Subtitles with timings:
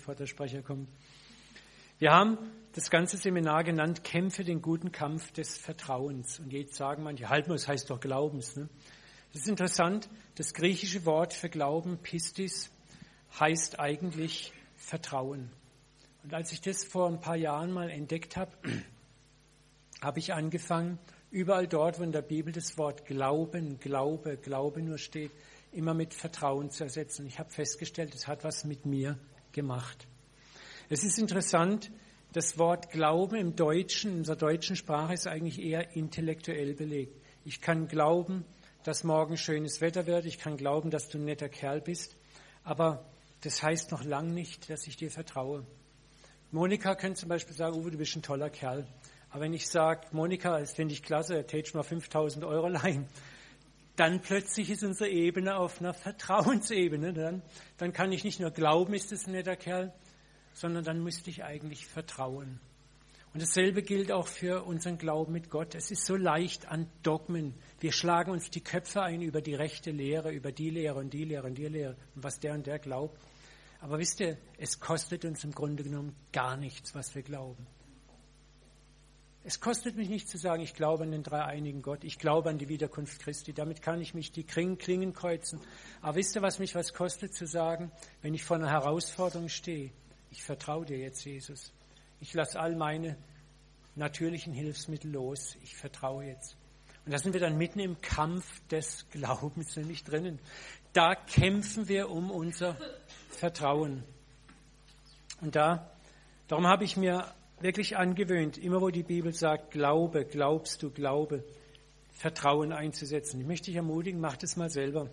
[0.00, 0.88] bevor der Sprecher kommt.
[1.98, 2.38] Wir haben
[2.72, 6.38] das ganze Seminar genannt, Kämpfe den guten Kampf des Vertrauens.
[6.38, 8.56] Und jetzt sagen manche, halt mal, das heißt doch Glaubens.
[8.56, 8.70] Ne?
[9.32, 12.70] Das ist interessant, das griechische Wort für Glauben, Pistis,
[13.38, 15.50] heißt eigentlich Vertrauen.
[16.22, 18.52] Und als ich das vor ein paar Jahren mal entdeckt habe,
[20.00, 20.98] habe ich angefangen,
[21.30, 25.32] überall dort, wo in der Bibel das Wort Glauben, Glaube, Glaube nur steht,
[25.72, 27.26] immer mit Vertrauen zu ersetzen.
[27.26, 29.18] Ich habe festgestellt, es hat was mit mir
[29.52, 30.06] gemacht.
[30.88, 31.90] Es ist interessant,
[32.32, 37.20] das Wort Glauben im Deutschen, in unserer deutschen Sprache ist eigentlich eher intellektuell belegt.
[37.44, 38.44] Ich kann glauben,
[38.84, 40.26] dass morgen schönes Wetter wird.
[40.26, 42.16] Ich kann glauben, dass du ein netter Kerl bist.
[42.64, 43.04] Aber
[43.42, 45.66] das heißt noch lang nicht, dass ich dir vertraue.
[46.50, 48.86] Monika könnte zum Beispiel sagen, Uwe, du bist ein toller Kerl.
[49.30, 53.06] Aber wenn ich sage, Monika, das finde ich klasse, er täte mal 5000 Euro leihen,
[53.96, 57.12] dann plötzlich ist unsere Ebene auf einer Vertrauensebene.
[57.12, 57.42] Dann,
[57.76, 59.92] dann kann ich nicht nur glauben, ist es ein netter Kerl,
[60.52, 62.60] sondern dann müsste ich eigentlich vertrauen.
[63.32, 65.76] Und dasselbe gilt auch für unseren Glauben mit Gott.
[65.76, 67.54] Es ist so leicht an Dogmen.
[67.78, 71.24] Wir schlagen uns die Köpfe ein über die rechte Lehre, über die Lehre und die
[71.24, 73.16] Lehre und die Lehre und was der und der glaubt.
[73.80, 77.66] Aber wisst ihr, es kostet uns im Grunde genommen gar nichts, was wir glauben.
[79.42, 82.58] Es kostet mich nicht zu sagen, ich glaube an den dreieinigen Gott, ich glaube an
[82.58, 83.54] die Wiederkunft Christi.
[83.54, 85.60] Damit kann ich mich die Klingen kreuzen.
[86.02, 89.90] Aber wisst ihr, was mich was kostet zu sagen, wenn ich vor einer Herausforderung stehe?
[90.30, 91.72] Ich vertraue dir jetzt, Jesus.
[92.20, 93.16] Ich lasse all meine
[93.94, 95.56] natürlichen Hilfsmittel los.
[95.62, 96.56] Ich vertraue jetzt.
[97.06, 100.38] Und da sind wir dann mitten im Kampf des Glaubens nämlich drinnen.
[100.92, 102.76] Da kämpfen wir um unser
[103.30, 104.04] Vertrauen.
[105.40, 105.90] Und da,
[106.46, 111.44] darum habe ich mir wirklich angewöhnt, immer wo die Bibel sagt, Glaube, glaubst du, Glaube,
[112.10, 113.40] Vertrauen einzusetzen.
[113.40, 115.10] Ich möchte dich ermutigen, mach das mal selber.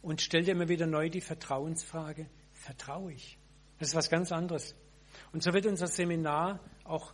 [0.00, 3.38] Und stell dir immer wieder neu die Vertrauensfrage, vertraue ich?
[3.78, 4.74] Das ist was ganz anderes.
[5.32, 7.12] Und so wird unser Seminar auch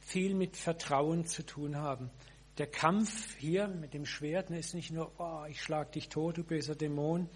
[0.00, 2.10] viel mit Vertrauen zu tun haben.
[2.58, 6.36] Der Kampf hier mit dem Schwert ne, ist nicht nur, oh, ich schlag dich tot,
[6.36, 7.28] du böser Dämon.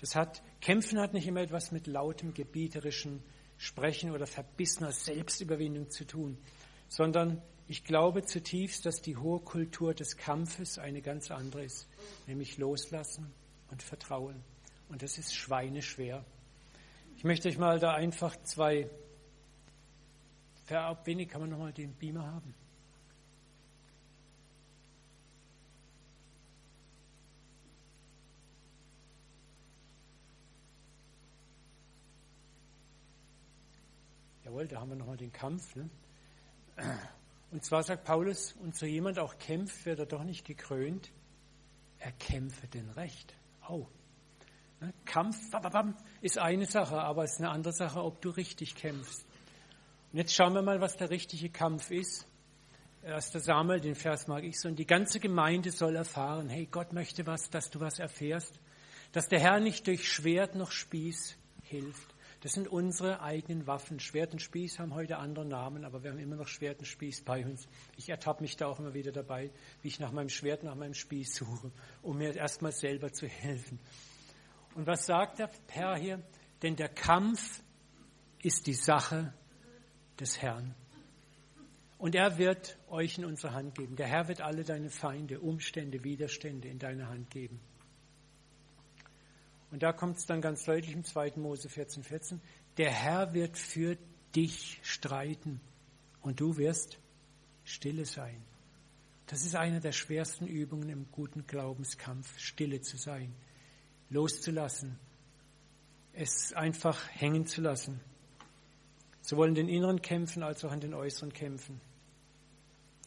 [0.00, 3.22] Das hat, Kämpfen hat nicht immer etwas mit lautem, gebieterischen
[3.60, 6.38] Sprechen oder verbissener Selbstüberwindung zu tun,
[6.88, 11.86] sondern ich glaube zutiefst, dass die hohe Kultur des Kampfes eine ganz andere ist,
[12.26, 13.30] nämlich loslassen
[13.70, 14.42] und vertrauen.
[14.88, 16.24] Und das ist schweineschwer.
[17.18, 18.88] Ich möchte euch mal da einfach zwei,
[21.04, 22.54] wenig kann man nochmal den Beamer haben.
[34.50, 35.76] Jawohl, da haben wir nochmal den Kampf.
[35.76, 35.88] Ne?
[37.52, 41.12] Und zwar sagt Paulus, und so jemand auch kämpft, wird er doch nicht gekrönt.
[42.00, 43.32] Er kämpfe den Recht.
[43.68, 43.86] Oh.
[44.80, 44.92] Ne?
[45.04, 45.36] Kampf
[46.20, 49.24] ist eine Sache, aber es ist eine andere Sache, ob du richtig kämpfst.
[50.10, 52.26] Und jetzt schauen wir mal, was der richtige Kampf ist.
[53.04, 54.68] Erster Samuel, den Vers mag ich so.
[54.68, 58.58] Und die ganze Gemeinde soll erfahren, hey, Gott möchte was, dass du was erfährst.
[59.12, 62.09] Dass der Herr nicht durch Schwert noch Spieß hilft.
[62.40, 64.00] Das sind unsere eigenen Waffen.
[64.00, 67.22] Schwert und Spieß haben heute andere Namen, aber wir haben immer noch Schwert und Spieß
[67.22, 67.68] bei uns.
[67.96, 69.50] Ich ertappe mich da auch immer wieder dabei,
[69.82, 71.70] wie ich nach meinem Schwert, nach meinem Spieß suche,
[72.00, 73.78] um mir erstmal selber zu helfen.
[74.74, 76.22] Und was sagt der Herr hier?
[76.62, 77.62] Denn der Kampf
[78.42, 79.34] ist die Sache
[80.18, 80.74] des Herrn.
[81.98, 83.96] Und er wird euch in unsere Hand geben.
[83.96, 87.60] Der Herr wird alle deine Feinde, Umstände, Widerstände in deine Hand geben.
[89.70, 91.34] Und da kommt es dann ganz deutlich im 2.
[91.36, 92.40] Mose 14, 14.
[92.76, 93.96] Der Herr wird für
[94.34, 95.60] dich streiten
[96.22, 96.98] und du wirst
[97.64, 98.42] stille sein.
[99.26, 103.32] Das ist eine der schwersten Übungen im guten Glaubenskampf, stille zu sein,
[104.08, 104.98] loszulassen,
[106.12, 108.00] es einfach hängen zu lassen.
[109.22, 111.80] Sowohl in den inneren Kämpfen als auch in den äußeren Kämpfen.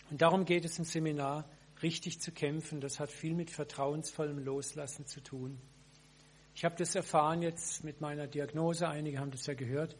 [0.09, 1.49] Und darum geht es im Seminar,
[1.81, 2.79] richtig zu kämpfen.
[2.79, 5.59] Das hat viel mit vertrauensvollem Loslassen zu tun.
[6.55, 9.95] Ich habe das erfahren jetzt mit meiner Diagnose, einige haben das ja gehört.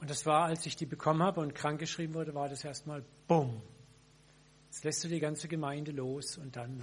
[0.00, 3.62] Und das war, als ich die bekommen habe und krankgeschrieben wurde, war das erstmal bumm.
[4.66, 6.80] Jetzt lässt du die ganze Gemeinde los und dann.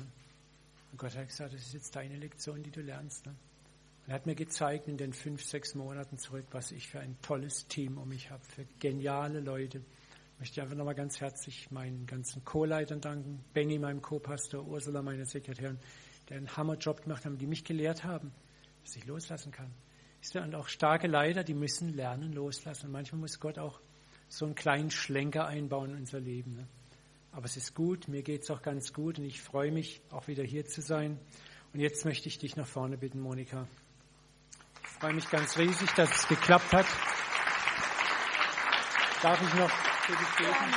[0.91, 3.25] Und Gott hat gesagt, das ist jetzt deine Lektion, die du lernst.
[3.25, 3.35] Ne?
[4.07, 7.67] Und hat mir gezeigt in den fünf, sechs Monaten zurück, was ich für ein tolles
[7.67, 9.79] Team um mich habe, für geniale Leute.
[10.35, 15.25] Ich möchte einfach nochmal ganz herzlich meinen ganzen Co-Leitern danken, Benny, meinem Co-Pastor, Ursula, meiner
[15.25, 15.77] Sekretärin,
[16.29, 18.31] die einen Hammerjob gemacht haben, die mich gelehrt haben
[18.83, 19.71] dass ich loslassen kann.
[20.35, 22.87] Und auch starke Leiter, die müssen lernen loslassen.
[22.87, 23.79] Und manchmal muss Gott auch
[24.27, 26.55] so einen kleinen Schlenker einbauen in unser Leben.
[26.55, 26.67] Ne?
[27.31, 30.27] Aber es ist gut, mir geht es auch ganz gut und ich freue mich, auch
[30.27, 31.19] wieder hier zu sein.
[31.73, 33.67] Und jetzt möchte ich dich nach vorne bitten, Monika.
[34.99, 36.85] freue mich ganz riesig, dass es geklappt hat.
[39.21, 40.71] Darf ich noch für dich beten?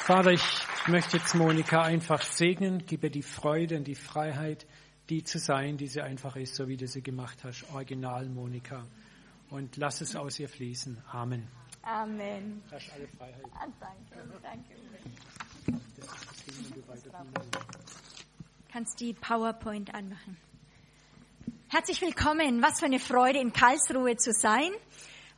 [0.00, 4.66] Vater, ich möchte jetzt Monika einfach segnen, gib die Freude und die Freiheit,
[5.10, 7.64] die zu sein, die sie einfach ist, so wie du sie gemacht hast.
[7.74, 8.86] Original Monika.
[9.50, 11.02] Und lass es aus ihr fließen.
[11.10, 11.48] Amen.
[11.82, 12.62] Amen.
[12.68, 13.44] Du hast alle Freiheit.
[13.52, 14.74] Ah, danke, danke.
[15.96, 17.26] Das ist das Ding, wenn du weiter
[18.72, 20.36] Kannst die PowerPoint anmachen.
[21.68, 22.62] Herzlich willkommen.
[22.62, 24.70] Was für eine Freude, in Karlsruhe zu sein,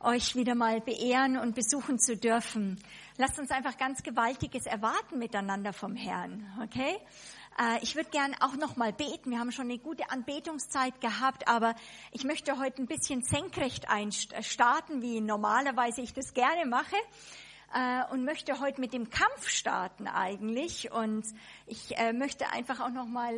[0.01, 2.79] euch wieder mal beehren und besuchen zu dürfen.
[3.17, 6.97] Lasst uns einfach ganz Gewaltiges erwarten miteinander vom Herrn, okay?
[7.59, 9.31] Äh, ich würde gern auch noch mal beten.
[9.31, 11.75] Wir haben schon eine gute Anbetungszeit gehabt, aber
[12.11, 16.95] ich möchte heute ein bisschen senkrecht einstarten, wie normalerweise ich das gerne mache
[17.73, 20.91] äh, und möchte heute mit dem Kampf starten eigentlich.
[20.91, 21.25] Und
[21.67, 23.33] ich äh, möchte einfach auch noch mal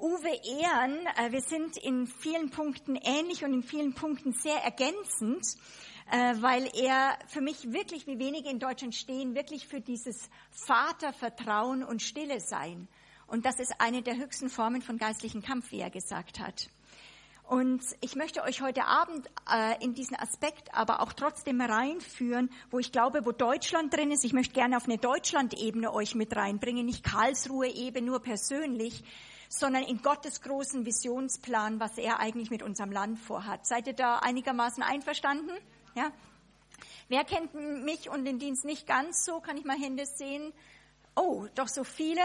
[0.00, 0.30] Uwe
[0.60, 0.98] ehren.
[1.30, 5.46] Wir sind in vielen Punkten ähnlich und in vielen Punkten sehr ergänzend,
[6.40, 12.02] weil er für mich wirklich, wie wenige in Deutschland stehen, wirklich für dieses Vatervertrauen und
[12.02, 12.88] Stille sein.
[13.32, 16.68] Und das ist eine der höchsten Formen von geistlichen Kampf, wie er gesagt hat.
[17.48, 22.78] Und ich möchte euch heute Abend äh, in diesen Aspekt aber auch trotzdem reinführen, wo
[22.78, 24.26] ich glaube, wo Deutschland drin ist.
[24.26, 29.02] Ich möchte gerne auf eine Deutschland-Ebene euch mit reinbringen, nicht Karlsruhe-Ebene nur persönlich,
[29.48, 33.66] sondern in Gottes großen Visionsplan, was er eigentlich mit unserem Land vorhat.
[33.66, 35.52] Seid ihr da einigermaßen einverstanden?
[35.94, 36.12] Ja?
[37.08, 39.40] Wer kennt mich und den Dienst nicht ganz so?
[39.40, 40.52] Kann ich mal Hände sehen?
[41.16, 42.20] Oh, doch so viele.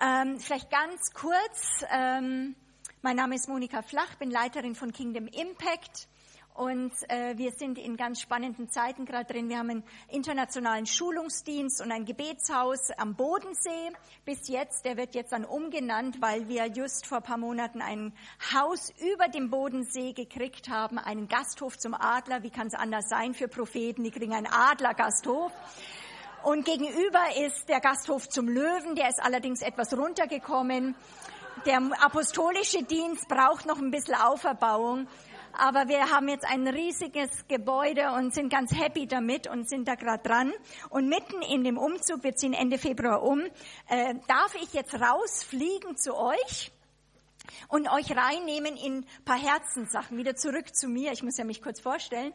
[0.00, 1.84] Ähm, vielleicht ganz kurz.
[1.90, 2.54] Ähm,
[3.02, 6.06] mein Name ist Monika Flach, bin Leiterin von Kingdom Impact.
[6.54, 9.48] Und äh, wir sind in ganz spannenden Zeiten gerade drin.
[9.48, 13.92] Wir haben einen internationalen Schulungsdienst und ein Gebetshaus am Bodensee.
[14.24, 18.12] Bis jetzt, der wird jetzt dann umgenannt, weil wir just vor paar Monaten ein
[18.52, 22.42] Haus über dem Bodensee gekriegt haben, einen Gasthof zum Adler.
[22.42, 24.02] Wie kann es anders sein für Propheten?
[24.02, 25.52] Die kriegen einen Adlergasthof.
[26.42, 30.94] Und gegenüber ist der Gasthof zum Löwen, der ist allerdings etwas runtergekommen.
[31.66, 35.08] Der apostolische Dienst braucht noch ein bisschen Auferbauung.
[35.52, 39.96] Aber wir haben jetzt ein riesiges Gebäude und sind ganz happy damit und sind da
[39.96, 40.52] gerade dran.
[40.90, 43.40] Und mitten in dem Umzug, wir ziehen Ende Februar um,
[43.88, 46.70] äh, darf ich jetzt rausfliegen zu euch
[47.68, 50.16] und euch reinnehmen in paar Herzenssachen.
[50.16, 51.12] Wieder zurück zu mir.
[51.12, 52.32] Ich muss ja mich kurz vorstellen.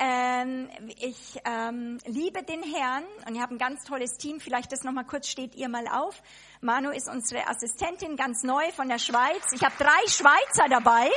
[0.00, 0.68] Ähm,
[0.98, 4.40] ich ähm, liebe den Herrn und ich habe ein ganz tolles Team.
[4.40, 6.22] Vielleicht das nochmal kurz, steht ihr mal auf.
[6.60, 9.42] Manu ist unsere Assistentin, ganz neu von der Schweiz.
[9.52, 11.10] Ich habe drei Schweizer dabei.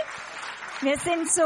[0.81, 1.43] Wir sind so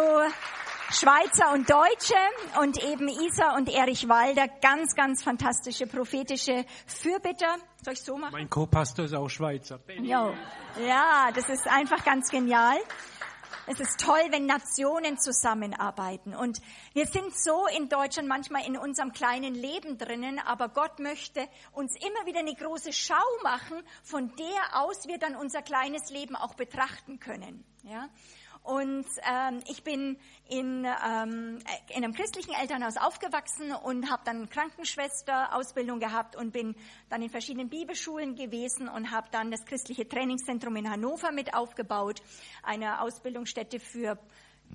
[0.92, 2.16] Schweizer und Deutsche
[2.60, 7.58] und eben Isa und Erich Walder, ganz, ganz fantastische prophetische Fürbitter.
[7.84, 8.34] Soll ich so machen?
[8.34, 9.80] Mein Co-Pastor ist auch Schweizer.
[10.02, 10.34] Jo.
[10.84, 12.78] Ja, das ist einfach ganz genial.
[13.68, 16.34] Es ist toll, wenn Nationen zusammenarbeiten.
[16.34, 16.60] Und
[16.94, 21.96] wir sind so in Deutschland manchmal in unserem kleinen Leben drinnen, aber Gott möchte uns
[21.98, 23.14] immer wieder eine große Schau
[23.44, 27.64] machen, von der aus wir dann unser kleines Leben auch betrachten können.
[27.84, 28.10] Ja?
[28.70, 30.16] Und ähm, ich bin
[30.48, 31.58] in, ähm,
[31.88, 36.76] in einem christlichen Elternhaus aufgewachsen und habe dann Krankenschwester-Ausbildung gehabt und bin
[37.10, 42.22] dann in verschiedenen Bibelschulen gewesen und habe dann das christliche Trainingszentrum in Hannover mit aufgebaut,
[42.62, 44.20] eine Ausbildungsstätte für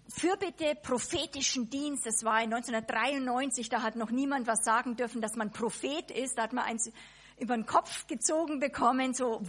[0.09, 2.05] Fürbitte, prophetischen Dienst.
[2.05, 6.37] Das war 1993, da hat noch niemand was sagen dürfen, dass man Prophet ist.
[6.37, 6.91] Da hat man eins
[7.39, 9.41] über den Kopf gezogen bekommen, so,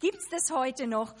[0.00, 1.14] gibt es das heute noch?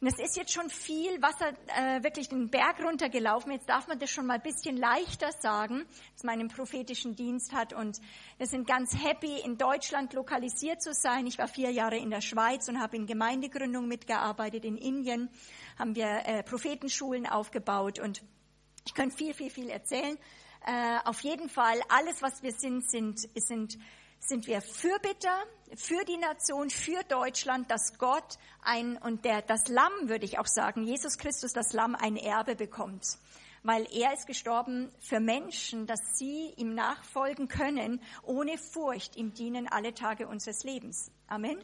[0.00, 3.52] Und es ist jetzt schon viel Wasser äh, wirklich den Berg runtergelaufen.
[3.52, 7.52] Jetzt darf man das schon mal ein bisschen leichter sagen, dass man einen prophetischen Dienst
[7.52, 7.74] hat.
[7.74, 8.00] Und
[8.38, 11.26] wir sind ganz happy, in Deutschland lokalisiert zu sein.
[11.26, 14.64] Ich war vier Jahre in der Schweiz und habe in Gemeindegründung mitgearbeitet.
[14.64, 15.28] In Indien
[15.78, 17.98] haben wir äh, Prophetenschulen aufgebaut.
[17.98, 18.22] Und
[18.86, 20.16] ich könnte viel, viel, viel erzählen.
[20.66, 23.76] Äh, auf jeden Fall, alles, was wir sind, sind, sind
[24.20, 29.92] sind wir Fürbitter für die Nation, für Deutschland, dass Gott ein, und der, das Lamm,
[30.04, 33.04] würde ich auch sagen, Jesus Christus, das Lamm, ein Erbe bekommt.
[33.62, 39.68] Weil er ist gestorben für Menschen, dass sie ihm nachfolgen können, ohne Furcht ihm dienen
[39.68, 41.10] alle Tage unseres Lebens.
[41.26, 41.62] Amen.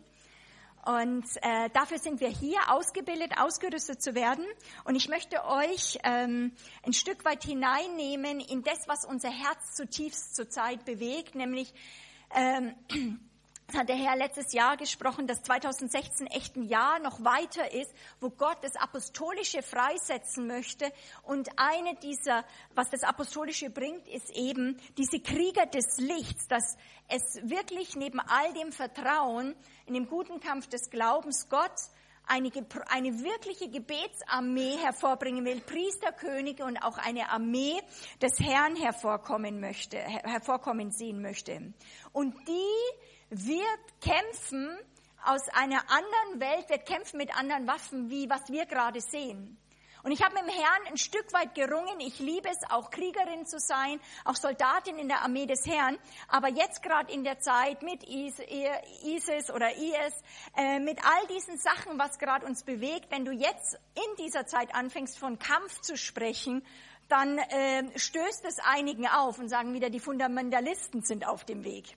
[0.87, 4.45] Und äh, dafür sind wir hier ausgebildet, ausgerüstet zu werden.
[4.85, 6.53] Und ich möchte euch ähm,
[6.85, 11.75] ein Stück weit hineinnehmen in das, was unser Herz zutiefst zurzeit bewegt, nämlich
[12.35, 12.75] ähm,
[13.75, 18.31] hat der Herr letztes Jahr gesprochen, dass 2016 echt ein Jahr noch weiter ist, wo
[18.31, 20.93] Gott das Apostolische freisetzen möchte.
[21.23, 26.77] Und eine dieser, was das Apostolische bringt, ist eben diese Krieger des Lichts, dass
[27.09, 29.55] es wirklich neben all dem Vertrauen
[29.87, 31.75] in dem guten Kampf des Glaubens Gott
[32.27, 32.51] eine,
[32.89, 37.81] eine wirkliche Gebetsarmee hervorbringen will, Priesterkönige und auch eine Armee
[38.21, 41.73] des Herrn hervorkommen möchte, hervorkommen sehen möchte.
[42.13, 44.77] Und die wird kämpfen
[45.25, 49.59] aus einer anderen Welt, wird kämpfen mit anderen Waffen, wie was wir gerade sehen.
[50.07, 51.99] Und ich habe mit dem Herrn ein Stück weit gerungen.
[51.99, 55.99] Ich liebe es, auch Kriegerin zu sein, auch Soldatin in der Armee des Herrn.
[56.29, 60.15] Aber jetzt gerade in der Zeit mit ISIS oder IS,
[60.57, 64.73] äh, mit all diesen Sachen, was gerade uns bewegt, wenn du jetzt in dieser Zeit
[64.77, 66.65] anfängst, von Kampf zu sprechen,
[67.09, 71.97] dann äh, stößt es einigen auf und sagen wieder, die Fundamentalisten sind auf dem Weg.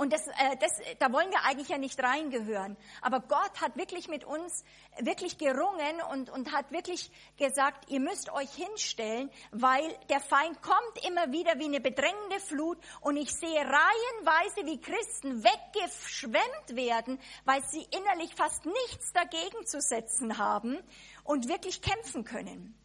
[0.00, 2.78] Und das, äh, das, da wollen wir eigentlich ja nicht reingehören.
[3.02, 4.64] Aber Gott hat wirklich mit uns
[4.98, 11.06] wirklich gerungen und, und hat wirklich gesagt, ihr müsst euch hinstellen, weil der Feind kommt
[11.06, 17.62] immer wieder wie eine bedrängende Flut und ich sehe reihenweise, wie Christen weggeschwemmt werden, weil
[17.64, 20.78] sie innerlich fast nichts dagegen zu setzen haben
[21.24, 22.79] und wirklich kämpfen können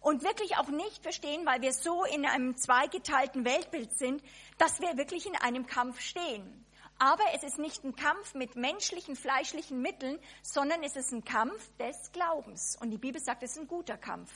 [0.00, 4.22] und wirklich auch nicht verstehen, weil wir so in einem zweigeteilten Weltbild sind,
[4.58, 6.66] dass wir wirklich in einem Kampf stehen.
[6.98, 11.70] Aber es ist nicht ein Kampf mit menschlichen, fleischlichen Mitteln, sondern es ist ein Kampf
[11.78, 12.76] des Glaubens.
[12.80, 14.30] Und die Bibel sagt, es ist ein guter Kampf.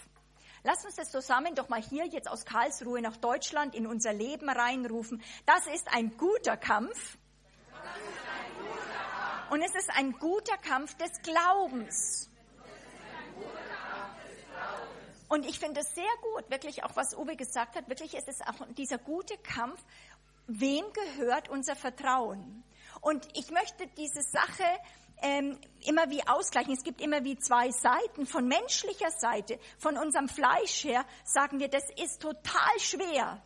[0.63, 4.49] Lass uns das zusammen doch mal hier jetzt aus Karlsruhe nach Deutschland in unser Leben
[4.49, 5.23] reinrufen.
[5.45, 7.19] Das ist ein guter Kampf.
[9.51, 12.31] Und es ist ein guter Kampf des Glaubens.
[15.35, 18.41] Und ich finde es sehr gut, wirklich auch was Uwe gesagt hat, wirklich ist es
[18.41, 19.85] auch dieser gute Kampf,
[20.47, 22.63] wem gehört unser Vertrauen?
[23.01, 24.63] Und ich möchte diese Sache
[25.23, 26.73] ähm, immer wie ausgleichen.
[26.73, 28.27] Es gibt immer wie zwei Seiten.
[28.27, 33.43] Von menschlicher Seite, von unserem Fleisch her, sagen wir, das ist total schwer.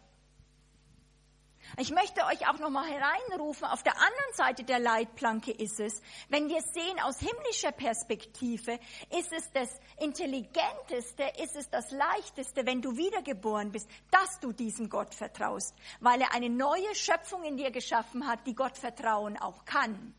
[1.77, 6.01] Ich möchte euch auch noch mal hereinrufen, auf der anderen Seite der Leitplanke ist es,
[6.29, 9.69] wenn wir sehen aus himmlischer Perspektive, ist es das
[10.01, 16.21] Intelligenteste, ist es das Leichteste, wenn du wiedergeboren bist, dass du diesem Gott vertraust, weil
[16.21, 20.15] er eine neue Schöpfung in dir geschaffen hat, die Gott vertrauen auch kann.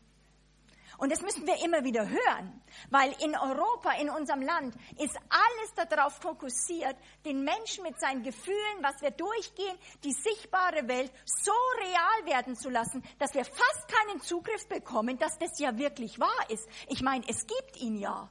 [1.00, 5.88] Und das müssen wir immer wieder hören, weil in Europa, in unserem Land, ist alles
[5.88, 12.26] darauf fokussiert, den Menschen mit seinen Gefühlen, was wir durchgehen, die sichtbare Welt so real
[12.26, 16.68] werden zu lassen, dass wir fast keinen Zugriff bekommen, dass das ja wirklich wahr ist.
[16.88, 18.30] Ich meine, es gibt ihn ja.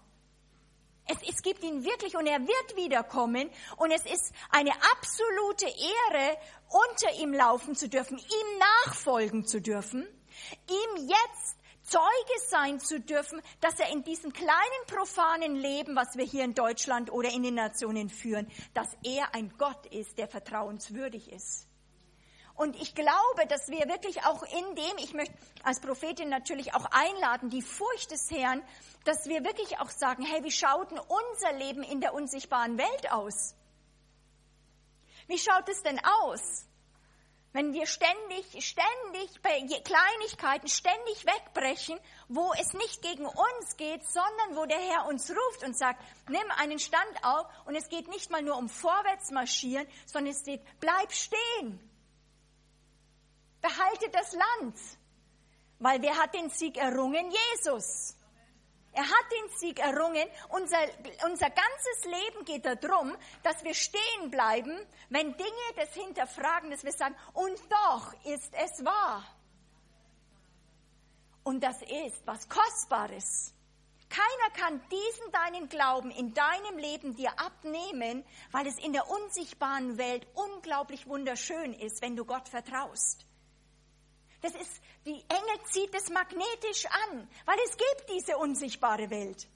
[1.08, 6.38] Es, es, gibt ihn wirklich und er wird wiederkommen und es ist eine absolute Ehre,
[6.70, 10.08] unter ihm laufen zu dürfen, ihm nachfolgen zu dürfen,
[10.68, 11.59] ihm jetzt
[11.90, 16.54] Zeuge sein zu dürfen, dass er in diesem kleinen profanen Leben, was wir hier in
[16.54, 21.66] Deutschland oder in den Nationen führen, dass er ein Gott ist, der vertrauenswürdig ist.
[22.56, 26.86] Und ich glaube, dass wir wirklich auch in dem, ich möchte als Prophetin natürlich auch
[26.92, 28.62] einladen, die Furcht des Herrn,
[29.06, 33.12] dass wir wirklich auch sagen, hey, wie schaut denn unser Leben in der unsichtbaren Welt
[33.12, 33.56] aus?
[35.28, 36.66] Wie schaut es denn aus?
[37.52, 44.56] Wenn wir ständig, ständig bei Kleinigkeiten ständig wegbrechen, wo es nicht gegen uns geht, sondern
[44.56, 48.30] wo der Herr uns ruft und sagt, nimm einen Stand auf und es geht nicht
[48.30, 51.80] mal nur um vorwärts marschieren, sondern es geht, bleib stehen.
[53.62, 54.78] Behalte das Land.
[55.80, 57.34] Weil wer hat den Sieg errungen?
[57.56, 58.16] Jesus.
[59.00, 60.28] Er hat den Sieg errungen.
[60.50, 60.82] Unser,
[61.26, 64.78] unser ganzes Leben geht darum, dass wir stehen bleiben,
[65.08, 69.24] wenn Dinge das hinterfragen, dass wir sagen, und doch ist es wahr.
[71.44, 73.54] Und das ist was Kostbares.
[74.10, 79.98] Keiner kann diesen deinen Glauben in deinem Leben dir abnehmen, weil es in der unsichtbaren
[79.98, 83.29] Welt unglaublich wunderschön ist, wenn du Gott vertraust.
[84.42, 89.48] Das ist, die Engel zieht es magnetisch an, weil es gibt diese unsichtbare Welt.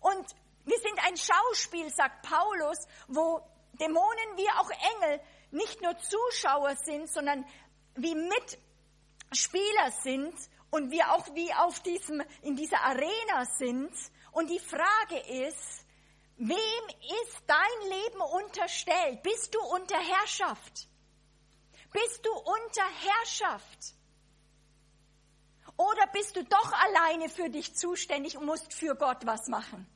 [0.00, 0.26] Und
[0.64, 3.40] wir sind ein Schauspiel, sagt Paulus, wo
[3.74, 5.20] Dämonen wie auch Engel
[5.52, 7.44] nicht nur Zuschauer sind, sondern
[7.94, 10.34] wie Mitspieler sind
[10.70, 13.92] und wir auch wie auf diesem, in dieser Arena sind.
[14.32, 15.84] Und die Frage ist,
[16.36, 16.56] wem
[17.24, 19.22] ist dein Leben unterstellt?
[19.22, 20.88] Bist du unter Herrschaft?
[21.92, 23.94] Bist du unter Herrschaft?
[25.76, 29.86] Oder bist du doch alleine für dich zuständig und musst für Gott was machen?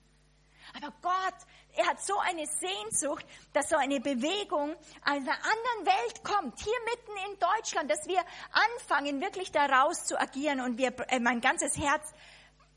[0.73, 1.35] Aber Gott,
[1.75, 7.33] er hat so eine Sehnsucht, dass so eine Bewegung einer anderen Welt kommt, hier mitten
[7.33, 12.13] in Deutschland, dass wir anfangen, wirklich daraus zu agieren und wir, äh, mein ganzes Herz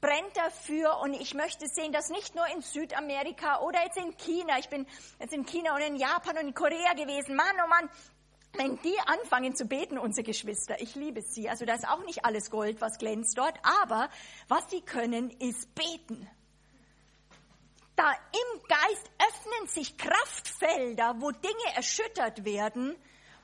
[0.02, 4.60] brennt dafür und ich möchte sehen, dass nicht nur in Südamerika oder jetzt in China,
[4.60, 4.86] ich bin
[5.20, 7.90] jetzt in China und in Japan und in Korea gewesen, Mann, oh Mann,
[8.58, 12.26] wenn die anfangen zu beten, unsere Geschwister, ich liebe sie, also da ist auch nicht
[12.26, 14.10] alles Gold, was glänzt dort, aber
[14.48, 16.28] was sie können, ist beten.
[17.96, 22.96] Da im Geist öffnen sich Kraftfelder, wo Dinge erschüttert werden,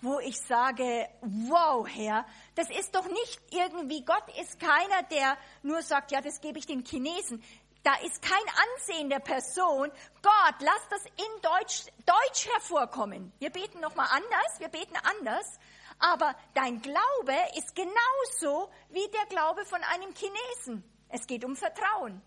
[0.03, 5.81] wo ich sage, wow, Herr, das ist doch nicht irgendwie, Gott ist keiner, der nur
[5.81, 7.41] sagt, ja, das gebe ich den Chinesen.
[7.83, 9.91] Da ist kein Ansehen der Person.
[10.21, 13.33] Gott, lass das in Deutsch, Deutsch hervorkommen.
[13.39, 15.59] Wir beten nochmal anders, wir beten anders.
[15.99, 20.83] Aber dein Glaube ist genauso wie der Glaube von einem Chinesen.
[21.09, 22.21] Es geht um Vertrauen.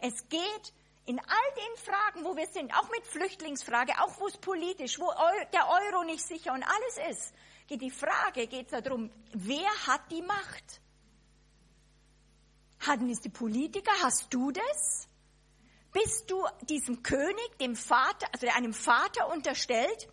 [0.00, 0.72] Es geht
[1.04, 5.12] in all den Fragen, wo wir sind, auch mit Flüchtlingsfrage, auch wo es politisch, wo
[5.52, 7.34] der Euro nicht sicher und alles ist,
[7.68, 10.80] geht die Frage, geht es darum, wer hat die Macht?
[12.80, 13.92] Hatten es die Politiker?
[14.02, 15.08] Hast du das?
[15.92, 20.08] Bist du diesem König, dem Vater, also einem Vater unterstellt?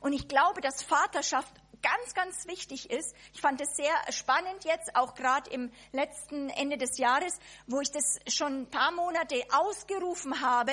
[0.00, 3.14] Und ich glaube, dass Vaterschaft ganz, ganz wichtig ist.
[3.34, 7.90] Ich fand es sehr spannend jetzt, auch gerade im letzten Ende des Jahres, wo ich
[7.90, 10.72] das schon ein paar Monate ausgerufen habe,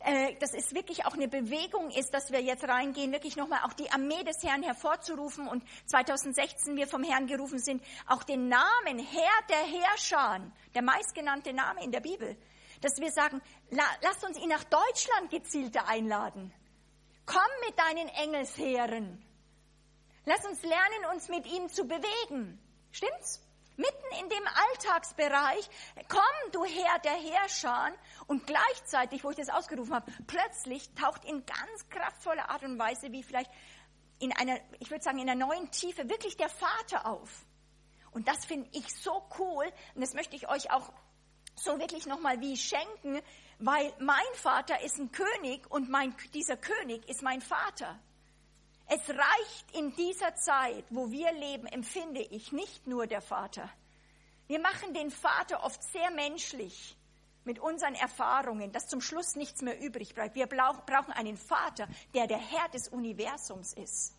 [0.00, 3.72] äh, dass es wirklich auch eine Bewegung ist, dass wir jetzt reingehen, wirklich nochmal auch
[3.72, 8.98] die Armee des Herrn hervorzurufen und 2016 wir vom Herrn gerufen sind, auch den Namen
[8.98, 10.40] Herr der Herrscher,
[10.74, 12.36] der meistgenannte Name in der Bibel,
[12.80, 16.52] dass wir sagen, la, lasst uns ihn nach Deutschland gezielter einladen.
[17.26, 19.24] Komm mit deinen Engelsheeren.
[20.26, 22.58] Lass uns lernen, uns mit ihm zu bewegen.
[22.90, 23.43] Stimmt's?
[23.76, 25.68] Mitten in dem Alltagsbereich,
[26.08, 27.92] komm du Herr der Herrscher
[28.26, 33.10] und gleichzeitig, wo ich das ausgerufen habe, plötzlich taucht in ganz kraftvoller Art und Weise,
[33.10, 33.50] wie vielleicht
[34.20, 37.44] in einer, ich würde sagen, in einer neuen Tiefe, wirklich der Vater auf.
[38.12, 39.64] Und das finde ich so cool
[39.94, 40.92] und das möchte ich euch auch
[41.56, 43.20] so wirklich nochmal wie schenken,
[43.58, 47.98] weil mein Vater ist ein König und mein, dieser König ist mein Vater.
[48.86, 53.70] Es reicht in dieser Zeit, wo wir leben, empfinde ich nicht nur der Vater.
[54.46, 56.96] Wir machen den Vater oft sehr menschlich
[57.44, 60.34] mit unseren Erfahrungen, dass zum Schluss nichts mehr übrig bleibt.
[60.34, 64.14] Wir brauchen einen Vater, der der Herr des Universums ist.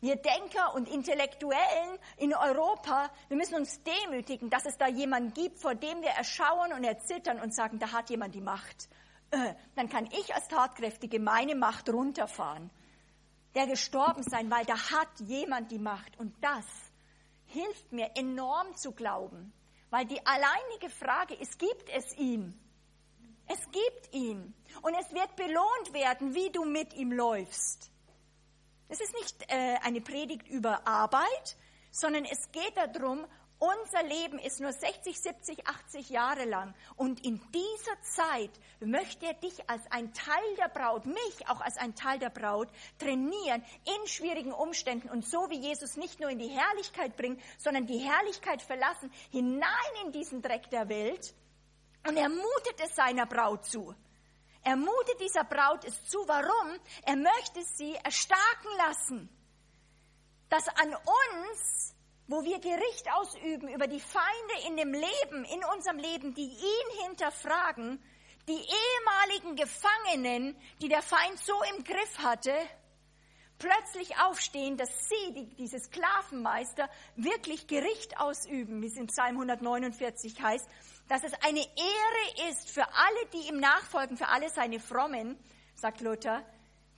[0.00, 5.58] Wir Denker und Intellektuellen in Europa, wir müssen uns demütigen, dass es da jemanden gibt,
[5.58, 8.88] vor dem wir erschauen und erzittern und sagen, da hat jemand die Macht.
[9.32, 12.70] Äh, dann kann ich als Tatkräftige meine Macht runterfahren.
[13.54, 16.18] Der gestorben sein, weil da hat jemand die Macht.
[16.18, 16.66] Und das
[17.46, 19.52] hilft mir enorm zu glauben.
[19.90, 22.58] Weil die alleinige Frage ist, gibt es ihn?
[23.46, 24.54] Es gibt ihn.
[24.82, 27.90] Und es wird belohnt werden, wie du mit ihm läufst.
[28.88, 31.56] Es ist nicht äh, eine Predigt über Arbeit,
[31.90, 33.26] sondern es geht darum,
[33.58, 36.74] unser Leben ist nur 60, 70, 80 Jahre lang.
[36.96, 41.76] Und in dieser Zeit möchte er dich als ein Teil der Braut, mich auch als
[41.76, 42.68] ein Teil der Braut,
[42.98, 45.10] trainieren in schwierigen Umständen.
[45.10, 49.68] Und so wie Jesus nicht nur in die Herrlichkeit bringt, sondern die Herrlichkeit verlassen, hinein
[50.04, 51.34] in diesen Dreck der Welt.
[52.06, 53.94] Und er mutet es seiner Braut zu.
[54.62, 56.18] Er mutet dieser Braut es zu.
[56.28, 56.78] Warum?
[57.02, 59.28] Er möchte sie erstarken lassen.
[60.48, 61.94] Dass an uns
[62.28, 67.06] wo wir Gericht ausüben über die Feinde in dem Leben, in unserem Leben, die ihn
[67.06, 68.02] hinterfragen,
[68.46, 72.54] die ehemaligen Gefangenen, die der Feind so im Griff hatte,
[73.58, 80.40] plötzlich aufstehen, dass sie, die, diese Sklavenmeister, wirklich Gericht ausüben, wie es in Psalm 149
[80.40, 80.68] heißt,
[81.08, 85.38] dass es eine Ehre ist für alle, die ihm nachfolgen, für alle seine Frommen,
[85.74, 86.44] sagt Luther,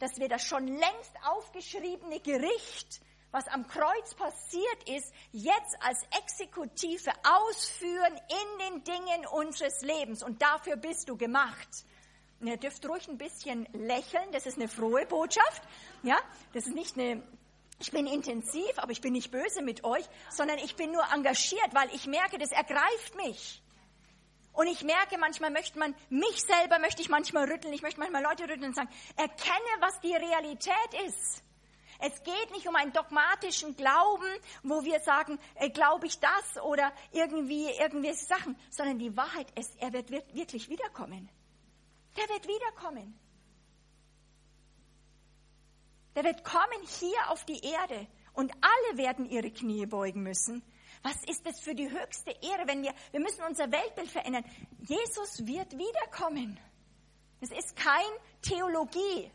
[0.01, 3.01] dass wir das schon längst aufgeschriebene Gericht
[3.33, 10.23] was am Kreuz passiert ist, jetzt als Exekutive ausführen in den Dingen unseres Lebens.
[10.23, 11.69] Und dafür bist du gemacht.
[12.41, 15.63] Und ihr dürft ruhig ein bisschen lächeln, das ist eine frohe Botschaft.
[16.03, 16.19] Ja,
[16.55, 17.23] das ist nicht eine,
[17.79, 21.75] ich bin intensiv, aber ich bin nicht böse mit euch, sondern ich bin nur engagiert,
[21.75, 23.63] weil ich merke, das ergreift mich.
[24.53, 28.23] Und ich merke, manchmal möchte man, mich selber möchte ich manchmal rütteln, ich möchte manchmal
[28.23, 31.43] Leute rütteln und sagen, erkenne, was die Realität ist.
[32.01, 34.29] Es geht nicht um einen dogmatischen Glauben,
[34.63, 39.77] wo wir sagen, äh, glaube ich das oder irgendwie irgendwelche Sachen, sondern die Wahrheit ist,
[39.81, 41.31] er wird wirklich wiederkommen.
[42.17, 43.19] Der wird wiederkommen.
[46.15, 50.63] Der wird kommen hier auf die Erde und alle werden ihre Knie beugen müssen.
[51.03, 54.45] Was ist das für die höchste Ehre, wenn wir, wir müssen unser Weltbild verändern.
[54.81, 56.59] Jesus wird wiederkommen.
[57.41, 58.11] Es ist kein
[58.43, 59.31] Theologie.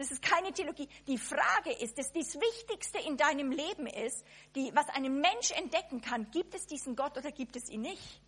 [0.00, 0.88] Das ist keine Theologie.
[1.06, 6.00] Die Frage ist, dass das Wichtigste in deinem Leben ist, die, was ein Mensch entdecken
[6.00, 8.22] kann, gibt es diesen Gott oder gibt es ihn nicht?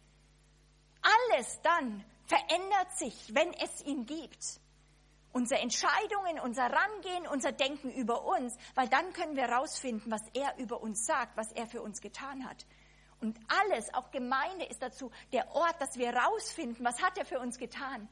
[1.00, 4.60] Alles dann verändert sich, wenn es ihn gibt.
[5.32, 10.58] unsere Entscheidungen, unser Rangehen, unser Denken über uns, weil dann können wir herausfinden, was er
[10.58, 12.66] über uns sagt, was er für uns getan hat.
[13.22, 17.40] Und alles, auch Gemeinde ist dazu der Ort, dass wir herausfinden, was hat er für
[17.40, 18.10] uns getan.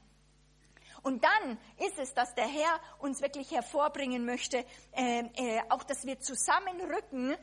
[1.03, 6.05] Und dann ist es, dass der Herr uns wirklich hervorbringen möchte, äh, äh, auch dass
[6.05, 7.37] wir zusammenrücken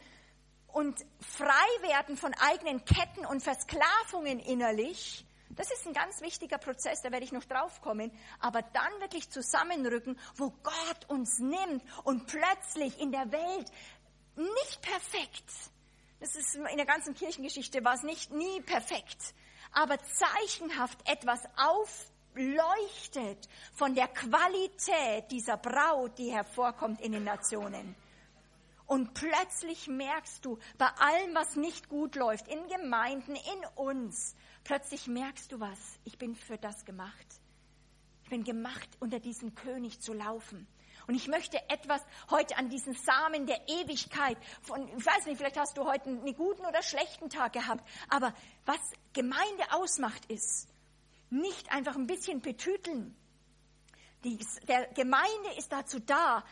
[0.68, 7.02] und frei werden von eigenen Ketten und Versklavungen innerlich das ist ein ganz wichtiger Prozess,
[7.02, 8.12] da werde ich noch drauf kommen.
[8.40, 13.72] Aber dann wirklich zusammenrücken, wo Gott uns nimmt und plötzlich in der Welt
[14.36, 15.50] nicht perfekt.
[16.20, 19.34] Das ist in der ganzen Kirchengeschichte war es nicht nie perfekt,
[19.72, 21.40] aber zeichenhaft etwas
[22.38, 27.96] aufleuchtet von der Qualität dieser Braut, die hervorkommt in den Nationen.
[28.86, 34.36] Und plötzlich merkst du, bei allem, was nicht gut läuft, in Gemeinden, in uns,
[34.68, 37.26] Plötzlich merkst du was, ich bin für das gemacht.
[38.24, 40.68] Ich bin gemacht, unter diesem König zu laufen.
[41.08, 45.58] Und ich möchte etwas heute an diesen Samen der Ewigkeit von, ich weiß nicht, vielleicht
[45.58, 48.34] hast du heute einen guten oder schlechten Tag gehabt, aber
[48.66, 48.82] was
[49.14, 50.68] Gemeinde ausmacht ist,
[51.30, 53.16] nicht einfach ein bisschen betüteln.
[54.24, 56.44] Die, der Gemeinde ist dazu da,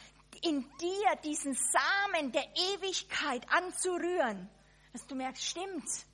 [0.41, 4.49] in dir diesen Samen der Ewigkeit anzurühren,
[4.93, 6.05] dass du merkst, stimmt,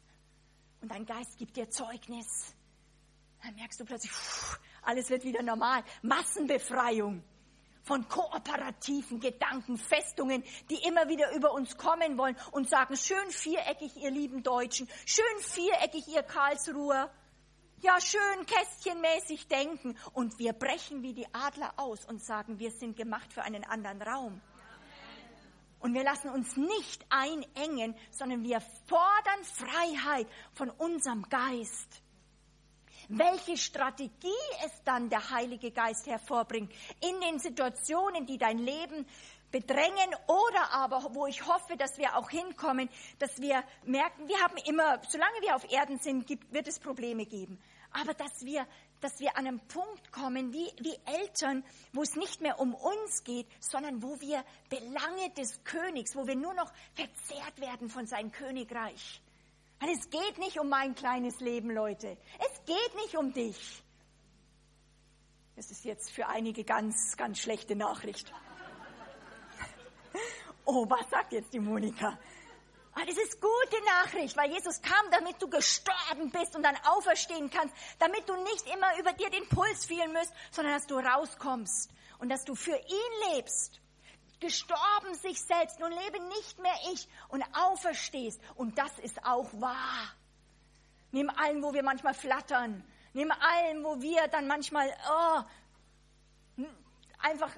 [0.81, 2.55] und dein Geist gibt dir Zeugnis.
[3.43, 4.11] Dann merkst du plötzlich,
[4.81, 5.83] alles wird wieder normal.
[6.01, 7.23] Massenbefreiung
[7.83, 13.95] von kooperativen Gedanken, Festungen, die immer wieder über uns kommen wollen und sagen, schön viereckig,
[13.97, 17.11] ihr lieben Deutschen, schön viereckig, ihr Karlsruher.
[17.83, 19.97] Ja, schön kästchenmäßig denken.
[20.13, 23.99] Und wir brechen wie die Adler aus und sagen, wir sind gemacht für einen anderen
[24.03, 24.39] Raum.
[25.79, 32.03] Und wir lassen uns nicht einengen, sondern wir fordern Freiheit von unserem Geist.
[33.09, 34.29] Welche Strategie
[34.63, 39.07] es dann der Heilige Geist hervorbringt in den Situationen, die dein Leben
[39.51, 44.57] bedrängen oder aber, wo ich hoffe, dass wir auch hinkommen, dass wir merken, wir haben
[44.65, 47.59] immer, solange wir auf Erden sind, gibt, wird es Probleme geben.
[47.91, 48.65] Aber dass wir
[49.01, 53.23] dass wir an einen Punkt kommen, wie, wie Eltern, wo es nicht mehr um uns
[53.23, 58.31] geht, sondern wo wir Belange des Königs, wo wir nur noch verzehrt werden von seinem
[58.31, 59.21] Königreich.
[59.79, 62.15] Weil es geht nicht um mein kleines Leben, Leute.
[62.39, 63.83] Es geht nicht um dich.
[65.55, 68.31] Das ist jetzt für einige ganz, ganz schlechte Nachricht.
[70.63, 72.17] Oh, was sagt jetzt die Monika?
[72.93, 77.49] Ah, das ist gute Nachricht, weil Jesus kam, damit du gestorben bist und dann auferstehen
[77.49, 81.89] kannst, damit du nicht immer über dir den Puls fühlen musst, sondern dass du rauskommst
[82.19, 83.79] und dass du für ihn lebst.
[84.41, 88.41] Gestorben sich selbst, nun lebe nicht mehr ich und auferstehst.
[88.55, 90.13] Und das ist auch wahr.
[91.11, 96.65] Neben allem, wo wir manchmal flattern, neben allem, wo wir dann manchmal oh,
[97.19, 97.51] einfach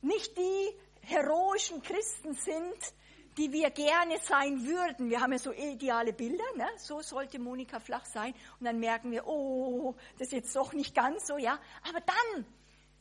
[0.00, 2.94] nicht die heroischen Christen sind,
[3.40, 5.08] die wir gerne sein würden.
[5.08, 6.68] Wir haben ja so ideale Bilder, ne?
[6.76, 8.34] so sollte Monika flach sein.
[8.58, 11.58] Und dann merken wir, oh, das ist jetzt doch nicht ganz so, ja.
[11.88, 12.44] Aber dann,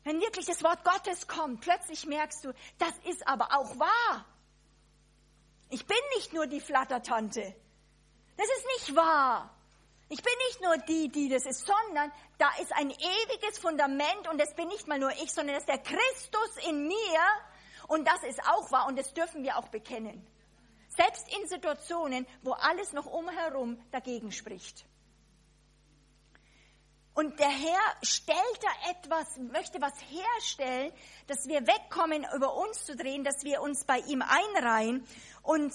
[0.06, 4.26] wenn wirklich das Wort Gottes kommt, plötzlich merkst du, das ist aber auch wahr.
[5.70, 7.54] Ich bin nicht nur die Flattertante.
[8.38, 9.54] Das ist nicht wahr.
[10.08, 14.40] Ich bin nicht nur die, die das ist, sondern da ist ein ewiges Fundament und
[14.40, 17.20] das bin nicht mal nur ich, sondern das ist der Christus in mir,
[17.90, 20.26] und das ist auch wahr und das dürfen wir auch bekennen.
[20.96, 24.86] Selbst in Situationen, wo alles noch umherum dagegen spricht.
[27.14, 30.94] Und der Herr stellt da etwas, möchte was herstellen,
[31.28, 35.06] dass wir wegkommen, über uns zu drehen, dass wir uns bei ihm einreihen
[35.42, 35.74] und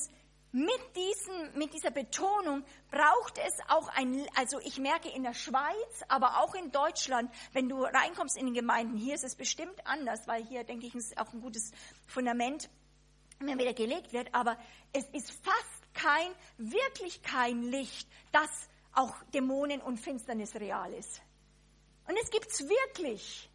[0.55, 6.03] mit, diesem, mit dieser Betonung braucht es auch ein, also ich merke in der Schweiz,
[6.07, 10.29] aber auch in Deutschland, wenn du reinkommst in den Gemeinden, hier ist es bestimmt anders,
[10.29, 11.73] weil hier, denke ich, ist auch ein gutes
[12.07, 12.71] Fundament
[13.41, 14.57] immer wieder gelegt wird, aber
[14.93, 21.21] es ist fast kein, wirklich kein Licht, das auch Dämonen und Finsternis real ist.
[22.07, 23.51] Und es gibt's wirklich.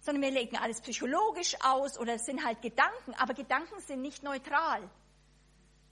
[0.00, 4.22] Sondern wir legen alles psychologisch aus oder es sind halt Gedanken, aber Gedanken sind nicht
[4.22, 4.90] neutral.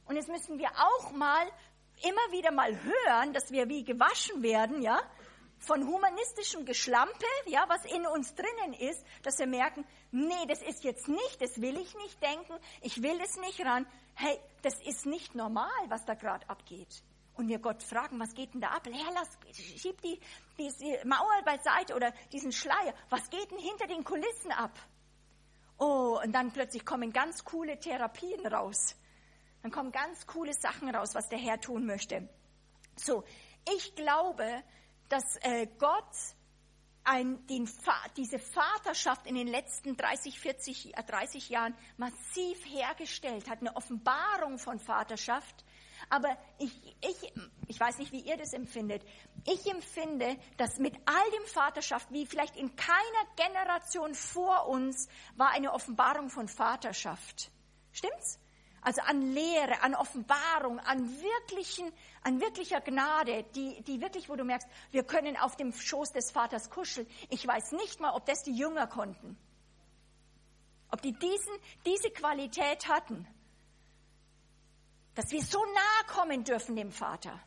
[0.07, 1.47] Und jetzt müssen wir auch mal
[2.03, 5.01] immer wieder mal hören, dass wir wie gewaschen werden, ja,
[5.59, 10.83] von humanistischem Geschlampe, ja, was in uns drinnen ist, dass wir merken, nee, das ist
[10.83, 13.87] jetzt nicht, das will ich nicht denken, ich will es nicht ran.
[14.15, 17.03] Hey, das ist nicht normal, was da gerade abgeht.
[17.35, 18.87] Und wir Gott fragen, was geht denn da ab?
[18.87, 19.29] Herr, lass,
[19.81, 20.21] schieb die,
[20.59, 22.93] diese Mauer beiseite oder diesen Schleier.
[23.09, 24.73] Was geht denn hinter den Kulissen ab?
[25.79, 28.97] Oh, und dann plötzlich kommen ganz coole Therapien raus.
[29.63, 32.29] Dann kommen ganz coole Sachen raus, was der Herr tun möchte.
[32.97, 33.25] So,
[33.75, 34.63] ich glaube,
[35.09, 36.15] dass äh, Gott
[37.05, 37.69] ein, den,
[38.17, 44.79] diese Vaterschaft in den letzten 30, 40, 30 Jahren massiv hergestellt hat, eine Offenbarung von
[44.79, 45.65] Vaterschaft.
[46.11, 47.33] Aber ich, ich,
[47.69, 49.03] ich weiß nicht, wie ihr das empfindet.
[49.47, 55.51] Ich empfinde, dass mit all dem Vaterschaft, wie vielleicht in keiner Generation vor uns, war
[55.51, 57.51] eine Offenbarung von Vaterschaft.
[57.93, 58.42] Stimmt's?
[58.85, 61.93] Also an Lehre, an Offenbarung, an wirklichen,
[62.23, 66.33] an wirklicher Gnade, die, die wirklich, wo du merkst, wir können auf dem Schoß des
[66.33, 67.07] Vaters kuscheln.
[67.31, 69.39] Ich weiß nicht mal, ob das die Jünger konnten.
[70.91, 71.55] Ob die diesen,
[71.87, 73.27] diese Qualität hatten.
[75.15, 77.41] Dass wir so nahe kommen dürfen dem Vater.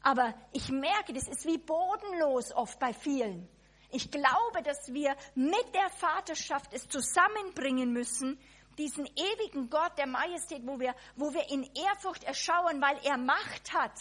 [0.00, 3.48] Aber ich merke, das ist wie bodenlos oft bei vielen.
[3.90, 8.38] Ich glaube, dass wir mit der Vaterschaft es zusammenbringen müssen,
[8.78, 13.72] diesen ewigen Gott der Majestät, wo wir, wo wir in Ehrfurcht erschauen, weil er Macht
[13.74, 14.00] hat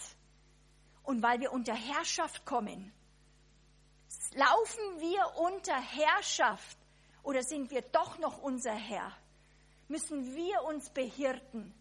[1.03, 2.93] und weil wir unter Herrschaft kommen.
[4.35, 6.77] Laufen wir unter Herrschaft
[7.23, 9.11] oder sind wir doch noch unser Herr?
[9.87, 11.73] Müssen wir uns behirten?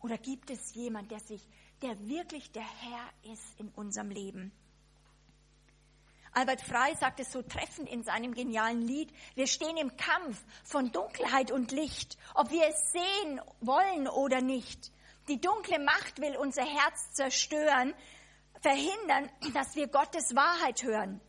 [0.00, 1.46] Oder gibt es jemand, der sich,
[1.82, 4.52] der wirklich der Herr ist in unserem Leben?
[6.34, 10.90] Albert Frey sagt es so treffend in seinem genialen Lied, wir stehen im Kampf von
[10.90, 14.90] Dunkelheit und Licht, ob wir es sehen wollen oder nicht.
[15.28, 17.94] Die dunkle Macht will unser Herz zerstören,
[18.62, 21.20] verhindern, dass wir Gottes Wahrheit hören.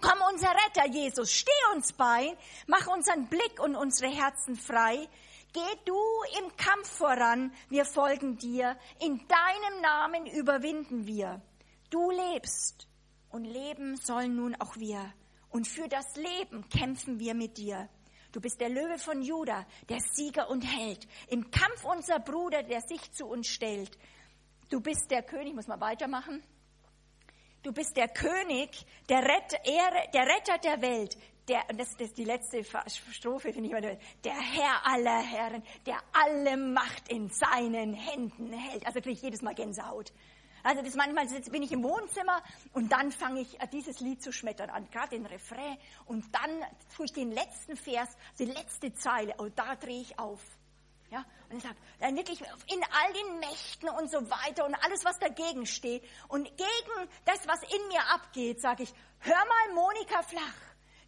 [0.00, 2.34] Komm, unser Retter Jesus, steh uns bei,
[2.66, 5.06] mach unseren Blick und unsere Herzen frei.
[5.52, 6.00] Geh du
[6.38, 11.42] im Kampf voran, wir folgen dir, in deinem Namen überwinden wir.
[11.90, 12.89] Du lebst
[13.30, 15.12] und leben sollen nun auch wir.
[15.50, 17.88] Und für das Leben kämpfen wir mit dir.
[18.32, 21.06] Du bist der Löwe von Juda, der Sieger und Held.
[21.28, 23.98] Im Kampf unser Bruder, der sich zu uns stellt.
[24.68, 26.42] Du bist der König, muss man weitermachen.
[27.62, 28.70] Du bist der König,
[29.08, 29.58] der Retter,
[30.14, 31.18] der, Retter der Welt.
[31.48, 32.62] Der, das, das ist die letzte
[33.12, 38.86] Strophe, finde ich mal, der Herr aller Herren, der alle Macht in seinen Händen hält.
[38.86, 40.12] Also kriege ich jedes Mal Gänsehaut.
[40.62, 42.42] Also das manchmal bin ich im Wohnzimmer
[42.72, 46.64] und dann fange ich äh, dieses Lied zu schmettern an, gerade den Refrain und dann
[46.94, 50.40] tue ich den letzten Vers, die letzte Zeile, und da drehe ich auf.
[51.10, 55.04] Ja, und ich sage, dann wirklich in all den Mächten und so weiter und alles,
[55.04, 60.22] was dagegen steht und gegen das, was in mir abgeht, sage ich, hör mal Monika
[60.22, 60.54] Flach,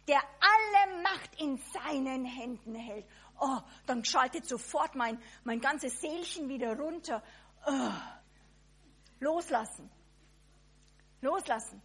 [0.09, 3.05] der alle Macht in seinen Händen hält.
[3.39, 7.23] Oh, dann schaltet sofort mein, mein ganzes Seelchen wieder runter.
[7.65, 7.91] Oh
[9.19, 9.89] Loslassen.
[11.21, 11.81] Loslassen.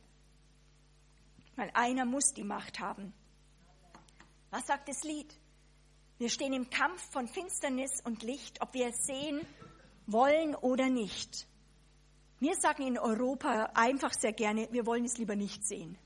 [1.57, 3.13] Weil einer muss die Macht haben.
[4.51, 5.35] Was sagt das Lied?
[6.19, 9.47] Wir stehen im Kampf von Finsternis und Licht, ob wir es sehen
[10.07, 11.47] wollen oder nicht.
[12.41, 15.99] Wir sagen in Europa einfach sehr gerne, wir wollen es lieber nicht sehen.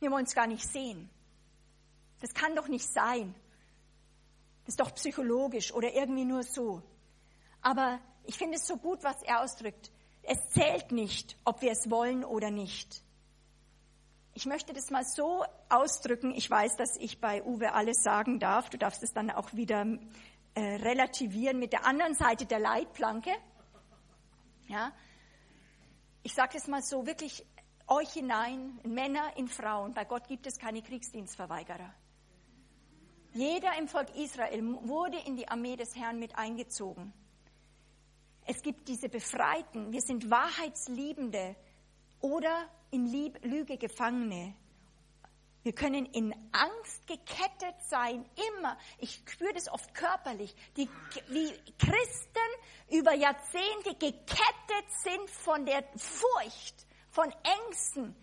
[0.00, 1.08] Wir wollen es gar nicht sehen.
[2.20, 3.34] Das kann doch nicht sein.
[4.64, 6.82] Das ist doch psychologisch oder irgendwie nur so.
[7.60, 9.90] Aber ich finde es so gut, was er ausdrückt.
[10.22, 13.02] Es zählt nicht, ob wir es wollen oder nicht.
[14.34, 16.32] Ich möchte das mal so ausdrücken.
[16.34, 18.70] Ich weiß, dass ich bei Uwe alles sagen darf.
[18.70, 19.86] Du darfst es dann auch wieder
[20.54, 23.30] äh, relativieren mit der anderen Seite der Leitplanke.
[24.68, 24.92] Ja.
[26.22, 27.44] Ich sage es mal so, wirklich
[27.88, 29.92] euch hinein, in Männer, in Frauen.
[29.92, 31.92] Bei Gott gibt es keine Kriegsdienstverweigerer.
[33.34, 37.12] Jeder im Volk Israel wurde in die Armee des Herrn mit eingezogen.
[38.46, 39.92] Es gibt diese Befreiten.
[39.92, 41.54] Wir sind Wahrheitsliebende
[42.20, 44.54] oder in Lieb Lüge Gefangene.
[45.62, 48.28] Wir können in Angst gekettet sein,
[48.58, 48.76] immer.
[48.98, 50.54] Ich spüre das oft körperlich.
[50.76, 50.88] Die,
[51.28, 52.50] wie Christen
[52.90, 58.16] über Jahrzehnte gekettet sind von der Furcht, von Ängsten,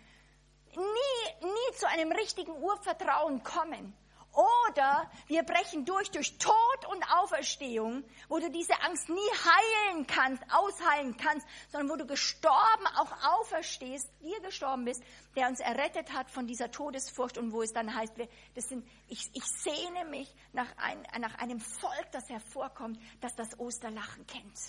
[0.76, 3.94] nie, nie zu einem richtigen Urvertrauen kommen.
[4.32, 10.44] Oder wir brechen durch durch Tod und Auferstehung, wo du diese Angst nie heilen kannst,
[10.54, 15.04] ausheilen kannst, sondern wo du gestorben auch auferstehst, dir gestorben bist,
[15.36, 18.88] der uns errettet hat von dieser Todesfurcht und wo es dann heißt, wir, das sind,
[19.08, 24.60] ich, ich sehne mich nach, ein, nach einem Volk, das hervorkommt, das das Osterlachen kennt.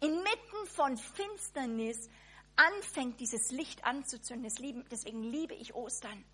[0.00, 2.08] Inmitten von Finsternis
[2.56, 4.52] anfängt dieses Licht anzuzünden.
[4.90, 6.24] Deswegen liebe ich Ostern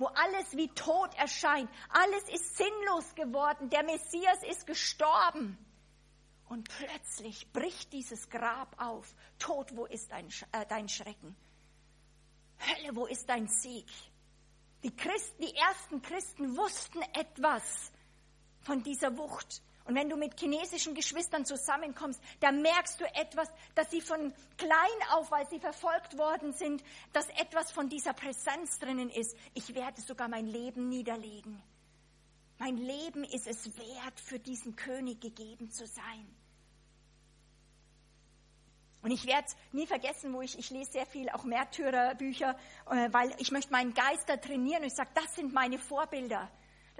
[0.00, 1.70] wo alles wie tot erscheint.
[1.90, 3.68] Alles ist sinnlos geworden.
[3.68, 5.58] Der Messias ist gestorben.
[6.48, 9.14] Und plötzlich bricht dieses Grab auf.
[9.38, 11.36] Tod, wo ist dein, äh, dein Schrecken?
[12.58, 13.86] Hölle, wo ist dein Sieg?
[14.82, 17.92] Die Christen, die ersten Christen wussten etwas
[18.62, 19.62] von dieser Wucht.
[19.90, 25.08] Und wenn du mit chinesischen Geschwistern zusammenkommst, da merkst du etwas, dass sie von klein
[25.10, 26.80] auf, weil sie verfolgt worden sind,
[27.12, 29.36] dass etwas von dieser Präsenz drinnen ist.
[29.52, 31.60] Ich werde sogar mein Leben niederlegen.
[32.58, 36.36] Mein Leben ist es wert, für diesen König gegeben zu sein.
[39.02, 42.56] Und ich werde nie vergessen, wo ich, ich lese sehr viel auch Märtyrerbücher,
[42.88, 46.48] äh, weil ich möchte meinen Geist da trainieren und ich sage, das sind meine Vorbilder.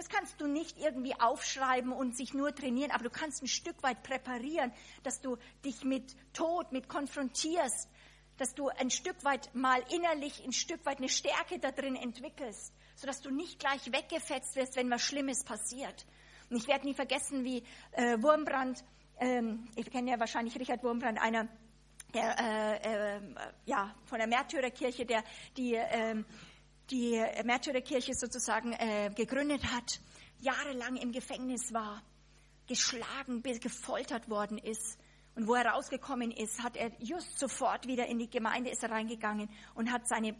[0.00, 3.82] Das kannst du nicht irgendwie aufschreiben und sich nur trainieren, aber du kannst ein Stück
[3.82, 7.86] weit präparieren, dass du dich mit Tod, mit konfrontierst,
[8.38, 12.72] dass du ein Stück weit mal innerlich, ein Stück weit eine Stärke da drin entwickelst,
[12.94, 16.06] sodass du nicht gleich weggefetzt wirst, wenn was Schlimmes passiert.
[16.48, 18.82] Und ich werde nie vergessen, wie äh, Wurmbrand,
[19.18, 21.46] ähm, ich kenne ja wahrscheinlich Richard Wurmbrand, einer
[22.14, 23.20] der, äh, äh,
[23.66, 25.22] ja, von der Märtyrerkirche, der
[25.58, 26.24] die, äh,
[26.90, 30.00] die Märtyrerkirche sozusagen äh, gegründet hat,
[30.38, 32.02] jahrelang im Gefängnis war,
[32.66, 34.98] geschlagen, gefoltert worden ist.
[35.34, 39.48] Und wo er rausgekommen ist, hat er just sofort wieder in die Gemeinde ist reingegangen
[39.74, 40.34] und hat seine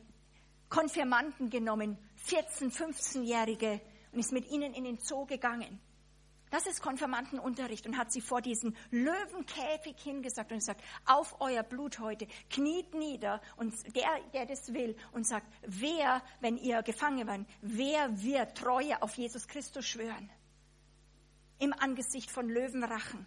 [0.69, 3.81] Konfirmanden genommen, 14-, 15-Jährige,
[4.13, 5.81] und ist mit ihnen in den Zoo gegangen
[6.51, 11.99] das ist Konfirmandenunterricht und hat sie vor diesen Löwenkäfig hingesagt und gesagt, auf euer Blut
[12.01, 17.47] heute, kniet nieder und der, der das will und sagt, wer, wenn ihr gefangen werdet,
[17.63, 20.31] wer wird Treue auf Jesus Christus schwören?
[21.59, 23.27] Im Angesicht von Löwenrachen.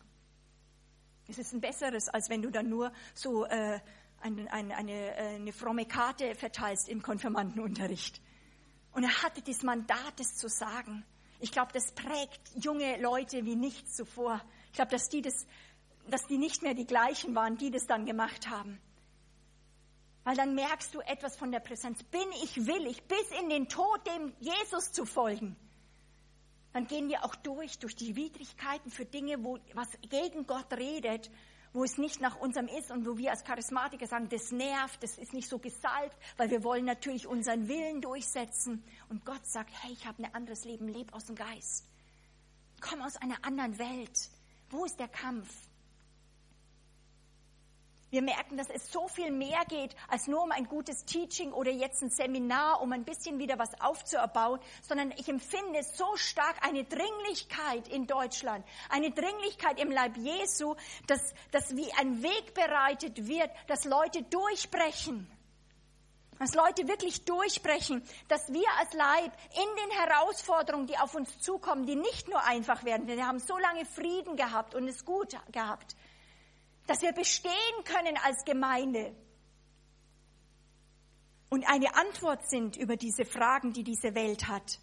[1.27, 3.79] Es ist ein besseres, als wenn du dann nur so äh,
[4.19, 8.21] eine, eine, eine, äh, eine fromme Karte verteilst im Konfirmandenunterricht.
[8.91, 11.05] Und er hatte das Mandat, das zu sagen.
[11.43, 14.39] Ich glaube, das prägt junge Leute wie nichts zuvor.
[14.67, 15.45] Ich glaube, dass die das,
[16.07, 18.79] dass die nicht mehr die gleichen waren, die das dann gemacht haben.
[20.23, 22.01] Weil dann merkst du etwas von der Präsenz.
[22.03, 25.57] Bin ich willig, bis in den Tod dem Jesus zu folgen?
[26.71, 31.29] Dann gehen wir auch durch, durch die Widrigkeiten für Dinge, wo was gegen Gott redet
[31.73, 35.17] wo es nicht nach unserem ist und wo wir als Charismatiker sagen, das nervt, das
[35.17, 38.83] ist nicht so gesalbt, weil wir wollen natürlich unseren Willen durchsetzen.
[39.09, 41.85] Und Gott sagt, hey, ich habe ein anderes Leben, leb aus dem Geist.
[42.79, 44.29] Komm aus einer anderen Welt.
[44.69, 45.49] Wo ist der Kampf?
[48.13, 51.71] Wir merken, dass es so viel mehr geht, als nur um ein gutes Teaching oder
[51.71, 56.83] jetzt ein Seminar, um ein bisschen wieder was aufzuerbauen, sondern ich empfinde so stark eine
[56.83, 60.75] Dringlichkeit in Deutschland, eine Dringlichkeit im Leib Jesu,
[61.07, 65.27] dass, dass wie ein Weg bereitet wird, dass Leute durchbrechen.
[66.37, 71.87] Dass Leute wirklich durchbrechen, dass wir als Leib in den Herausforderungen, die auf uns zukommen,
[71.87, 75.35] die nicht nur einfach werden, denn wir haben so lange Frieden gehabt und es gut
[75.51, 75.95] gehabt,
[76.87, 79.15] dass wir bestehen können als Gemeinde
[81.53, 84.79] und eine Antwort sind über diese Fragen, die diese Welt hat.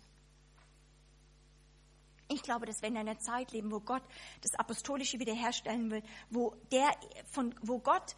[2.28, 4.04] Ich glaube, dass wir in einer Zeit leben, wo Gott
[4.40, 6.88] das Apostolische wiederherstellen will, wo, der,
[7.32, 8.14] von, wo Gott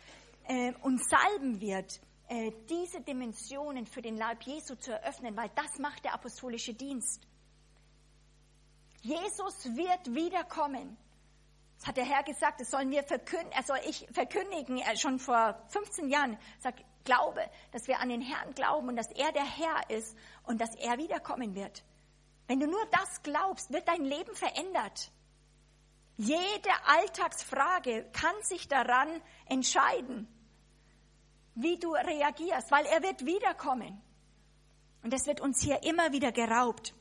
[0.49, 5.79] äh, uns salben wird, äh, diese Dimensionen für den Leib Jesu zu eröffnen, weil das
[5.79, 7.27] macht der apostolische Dienst.
[9.01, 10.99] Jesus wird wiederkommen.
[11.83, 15.19] Das hat der Herr gesagt, das sollen wir verkündigen, er soll ich verkündigen, er schon
[15.19, 16.39] vor 15 Jahren.
[16.61, 17.41] Sagt, glaube,
[17.73, 20.97] dass wir an den Herrn glauben und dass er der Herr ist und dass er
[20.99, 21.83] wiederkommen wird.
[22.47, 25.11] Wenn du nur das glaubst, wird dein Leben verändert.
[26.17, 30.29] Jede Alltagsfrage kann sich daran entscheiden,
[31.57, 34.01] wie du reagierst, weil er wird wiederkommen.
[35.03, 36.95] Und das wird uns hier immer wieder geraubt.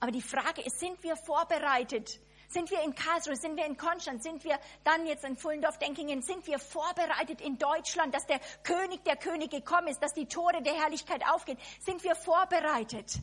[0.00, 2.18] Aber die Frage ist, sind wir vorbereitet
[2.52, 3.36] sind wir in Karlsruhe?
[3.36, 4.22] Sind wir in Konstanz?
[4.22, 6.22] Sind wir dann jetzt in Fullendorf-Denkingen?
[6.22, 10.62] Sind wir vorbereitet in Deutschland, dass der König der Könige gekommen ist, dass die Tore
[10.62, 11.58] der Herrlichkeit aufgehen?
[11.80, 13.18] Sind wir vorbereitet?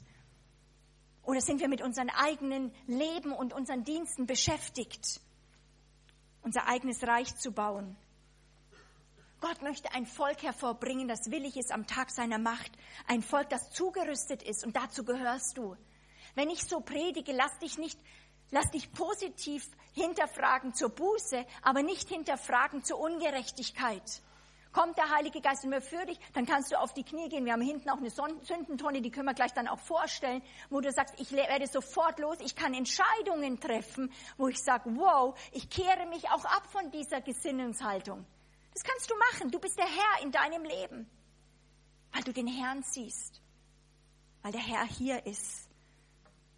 [1.23, 5.21] Oder sind wir mit unserem eigenen Leben und unseren Diensten beschäftigt,
[6.41, 7.95] unser eigenes Reich zu bauen?
[9.41, 12.71] Gott möchte ein Volk hervorbringen, das willig ist am Tag seiner Macht.
[13.07, 15.77] Ein Volk, das zugerüstet ist und dazu gehörst du.
[16.35, 17.99] Wenn ich so predige, lass dich nicht
[18.51, 24.21] Lass dich positiv hinterfragen zur Buße, aber nicht hinterfragen zur Ungerechtigkeit.
[24.71, 27.45] Kommt der Heilige Geist immer für dich, dann kannst du auf die Knie gehen.
[27.45, 30.91] Wir haben hinten auch eine Sündentonne, die können wir gleich dann auch vorstellen, wo du
[30.91, 36.05] sagst, ich werde sofort los, ich kann Entscheidungen treffen, wo ich sage, wow, ich kehre
[36.07, 38.25] mich auch ab von dieser Gesinnungshaltung.
[38.73, 39.51] Das kannst du machen.
[39.51, 41.09] Du bist der Herr in deinem Leben,
[42.13, 43.41] weil du den Herrn siehst,
[44.43, 45.68] weil der Herr hier ist.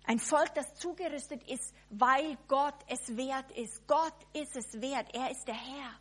[0.05, 3.87] Ein Volk, das zugerüstet ist, weil Gott es wert ist.
[3.87, 5.13] Gott ist es wert.
[5.13, 5.99] Er ist der Herr.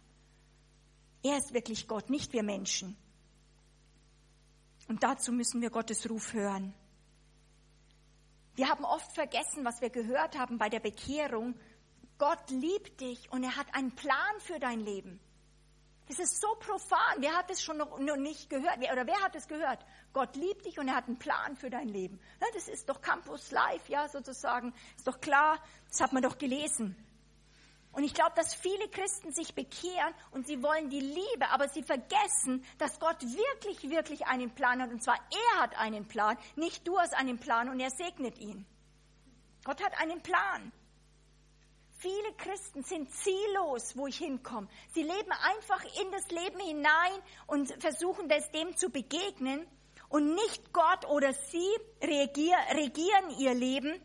[1.23, 2.97] Er ist wirklich Gott, nicht wir Menschen.
[4.89, 6.75] Und dazu müssen wir Gottes Ruf hören.
[8.55, 11.55] Wir haben oft vergessen, was wir gehört haben bei der Bekehrung,
[12.19, 15.21] Gott liebt dich und er hat einen Plan für dein Leben.
[16.11, 17.19] Das ist so profan.
[17.19, 18.79] Wer hat es schon noch, noch nicht gehört?
[18.79, 19.87] Oder wer hat es gehört?
[20.13, 22.19] Gott liebt dich und er hat einen Plan für dein Leben.
[22.41, 24.75] Ja, das ist doch Campus Live, ja, sozusagen.
[24.97, 25.63] Ist doch klar.
[25.89, 26.97] Das hat man doch gelesen.
[27.93, 31.85] Und ich glaube, dass viele Christen sich bekehren und sie wollen die Liebe, aber sie
[31.85, 34.91] vergessen, dass Gott wirklich, wirklich einen Plan hat.
[34.91, 38.67] Und zwar er hat einen Plan, nicht du hast einen Plan und er segnet ihn.
[39.65, 40.73] Gott hat einen Plan.
[42.01, 44.69] Viele Christen sind ziellos, wo ich hinkomme.
[44.95, 49.67] Sie leben einfach in das Leben hinein und versuchen das dem zu begegnen.
[50.09, 51.69] Und nicht Gott oder sie
[52.03, 54.01] regieren ihr Leben,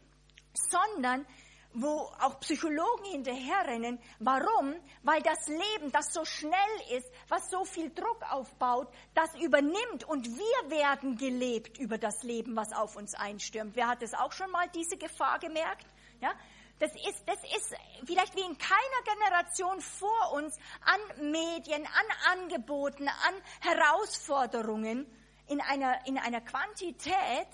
[0.54, 1.26] sondern
[1.74, 4.00] wo auch Psychologen hinterherrennen.
[4.20, 4.76] Warum?
[5.04, 6.52] Weil das Leben, das so schnell
[6.92, 12.58] ist, was so viel Druck aufbaut, das übernimmt und wir werden gelebt über das Leben,
[12.58, 13.76] was auf uns einstürmt.
[13.76, 15.86] Wer hat es auch schon mal diese Gefahr gemerkt?
[16.22, 16.34] Ja?
[16.80, 17.74] Das ist, das ist
[18.06, 25.06] vielleicht wie in keiner Generation vor uns an Medien, an Angeboten, an Herausforderungen
[25.48, 27.48] in einer, in einer Quantität,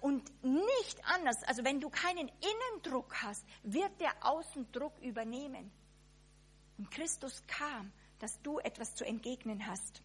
[0.00, 5.72] und nicht anders, also wenn du keinen Innendruck hast, wird der Außendruck übernehmen.
[6.76, 10.02] Und Christus kam, dass du etwas zu entgegnen hast.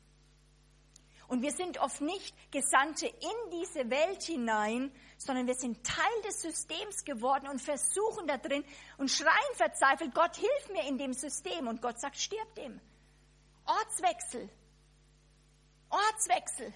[1.34, 6.44] Und wir sind oft nicht Gesandte in diese Welt hinein, sondern wir sind Teil des
[6.44, 8.64] Systems geworden und versuchen da drin
[9.00, 11.68] und schreien verzweifelt, Gott hilf mir in dem System.
[11.68, 12.80] Und Gott sagt, stirb dem.
[13.66, 14.48] Ortswechsel.
[15.90, 16.72] Ortswechsel.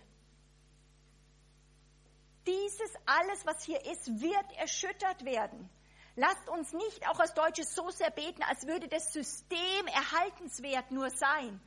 [2.47, 5.70] Dieses alles, was hier ist, wird erschüttert werden.
[6.16, 11.12] Lasst uns nicht auch als Deutsche so sehr beten, als würde das System erhaltenswert nur
[11.12, 11.62] sein.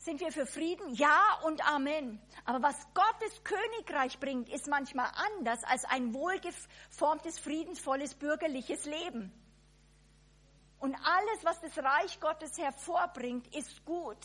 [0.00, 0.94] Sind wir für Frieden?
[0.94, 2.18] Ja und Amen.
[2.46, 9.30] Aber was Gottes Königreich bringt, ist manchmal anders als ein wohlgeformtes, friedensvolles, bürgerliches Leben.
[10.78, 14.16] Und alles, was das Reich Gottes hervorbringt, ist gut.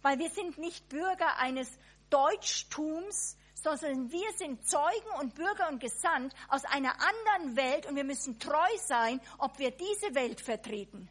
[0.00, 1.68] Weil wir sind nicht Bürger eines
[2.08, 8.04] Deutschtums, sondern wir sind Zeugen und Bürger und Gesandt aus einer anderen Welt und wir
[8.04, 11.08] müssen treu sein, ob wir diese Welt vertreten.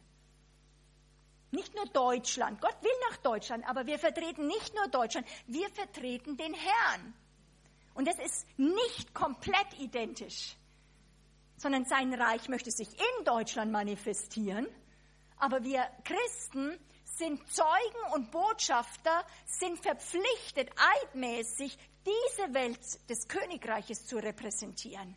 [1.50, 2.60] Nicht nur Deutschland.
[2.60, 7.14] Gott will nach Deutschland, aber wir vertreten nicht nur Deutschland, wir vertreten den Herrn.
[7.94, 10.56] Und das ist nicht komplett identisch,
[11.56, 14.66] sondern sein Reich möchte sich in Deutschland manifestieren.
[15.38, 20.70] Aber wir Christen sind Zeugen und Botschafter, sind verpflichtet,
[21.02, 21.76] eidmäßig
[22.06, 22.78] diese Welt
[23.10, 25.16] des Königreiches zu repräsentieren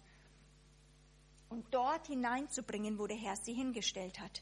[1.49, 4.41] und dort hineinzubringen, wo der Herr sie hingestellt hat.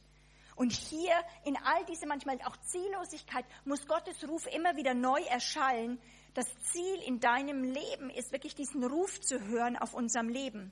[0.55, 1.13] Und hier
[1.45, 5.99] in all diese manchmal auch Ziellosigkeit muss Gottes Ruf immer wieder neu erschallen.
[6.33, 10.71] Das Ziel in deinem Leben ist wirklich diesen Ruf zu hören auf unserem Leben.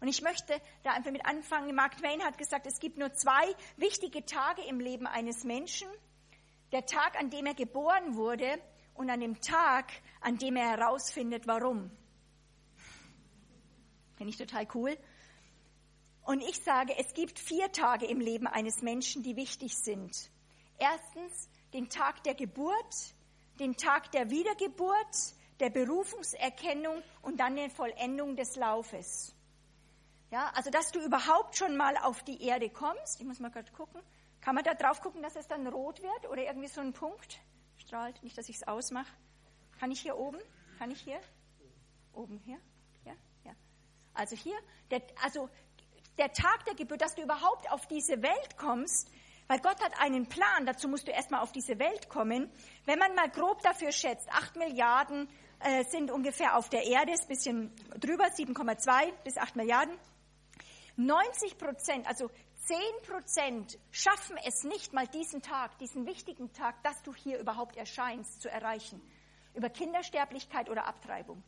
[0.00, 1.74] Und ich möchte da einfach mit anfangen.
[1.74, 5.88] Mark Twain hat gesagt, es gibt nur zwei wichtige Tage im Leben eines Menschen.
[6.72, 8.60] Der Tag, an dem er geboren wurde
[8.94, 11.90] und an dem Tag, an dem er herausfindet, warum.
[14.16, 14.96] Finde ich total cool.
[16.30, 20.30] Und ich sage, es gibt vier Tage im Leben eines Menschen, die wichtig sind.
[20.78, 22.94] Erstens den Tag der Geburt,
[23.58, 29.34] den Tag der Wiedergeburt, der Berufungserkennung und dann der Vollendung des Laufes.
[30.30, 33.20] Ja, also dass du überhaupt schon mal auf die Erde kommst.
[33.20, 34.00] Ich muss mal gerade gucken.
[34.40, 37.40] Kann man da drauf gucken, dass es dann rot wird oder irgendwie so ein Punkt?
[37.78, 38.22] strahlt.
[38.22, 39.12] Nicht, dass ich es ausmache.
[39.80, 40.38] Kann ich hier oben?
[40.78, 41.18] Kann ich hier?
[42.12, 42.60] Oben hier?
[43.04, 43.14] Ja?
[43.44, 43.52] Ja.
[44.14, 44.56] Also hier,
[44.92, 45.50] der, also
[46.18, 49.10] der Tag der Geburt, dass du überhaupt auf diese Welt kommst,
[49.48, 52.48] weil Gott hat einen Plan, dazu musst du erstmal auf diese Welt kommen.
[52.84, 57.22] Wenn man mal grob dafür schätzt, 8 Milliarden äh, sind ungefähr auf der Erde, ist
[57.22, 59.98] ein bisschen drüber, 7,2 bis 8 Milliarden.
[60.96, 62.30] 90 Prozent, also
[62.64, 67.76] 10 Prozent schaffen es nicht mal diesen Tag, diesen wichtigen Tag, dass du hier überhaupt
[67.76, 69.00] erscheinst, zu erreichen.
[69.54, 71.42] Über Kindersterblichkeit oder Abtreibung.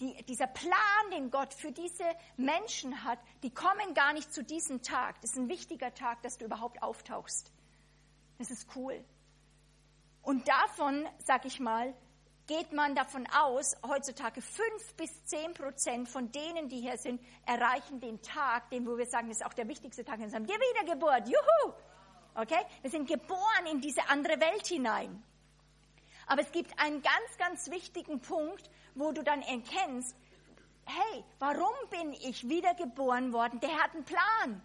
[0.00, 2.04] Die, dieser Plan, den Gott für diese
[2.36, 5.20] Menschen hat, die kommen gar nicht zu diesem Tag.
[5.22, 7.50] Das ist ein wichtiger Tag, dass du überhaupt auftauchst.
[8.38, 9.02] Das ist cool.
[10.22, 11.94] Und davon, sag ich mal,
[12.46, 18.00] geht man davon aus, heutzutage fünf bis zehn Prozent von denen, die hier sind, erreichen
[18.00, 20.60] den Tag, den wo wir sagen, das ist auch der wichtigste Tag in unserem Leben,
[20.60, 21.28] die Wiedergeburt.
[21.28, 21.74] Juhu!
[22.34, 22.60] Okay?
[22.82, 25.22] Wir sind geboren in diese andere Welt hinein.
[26.26, 30.16] Aber es gibt einen ganz, ganz wichtigen Punkt, wo du dann erkennst,
[30.84, 33.60] hey, warum bin ich wiedergeboren worden?
[33.60, 34.62] Der hat einen Plan.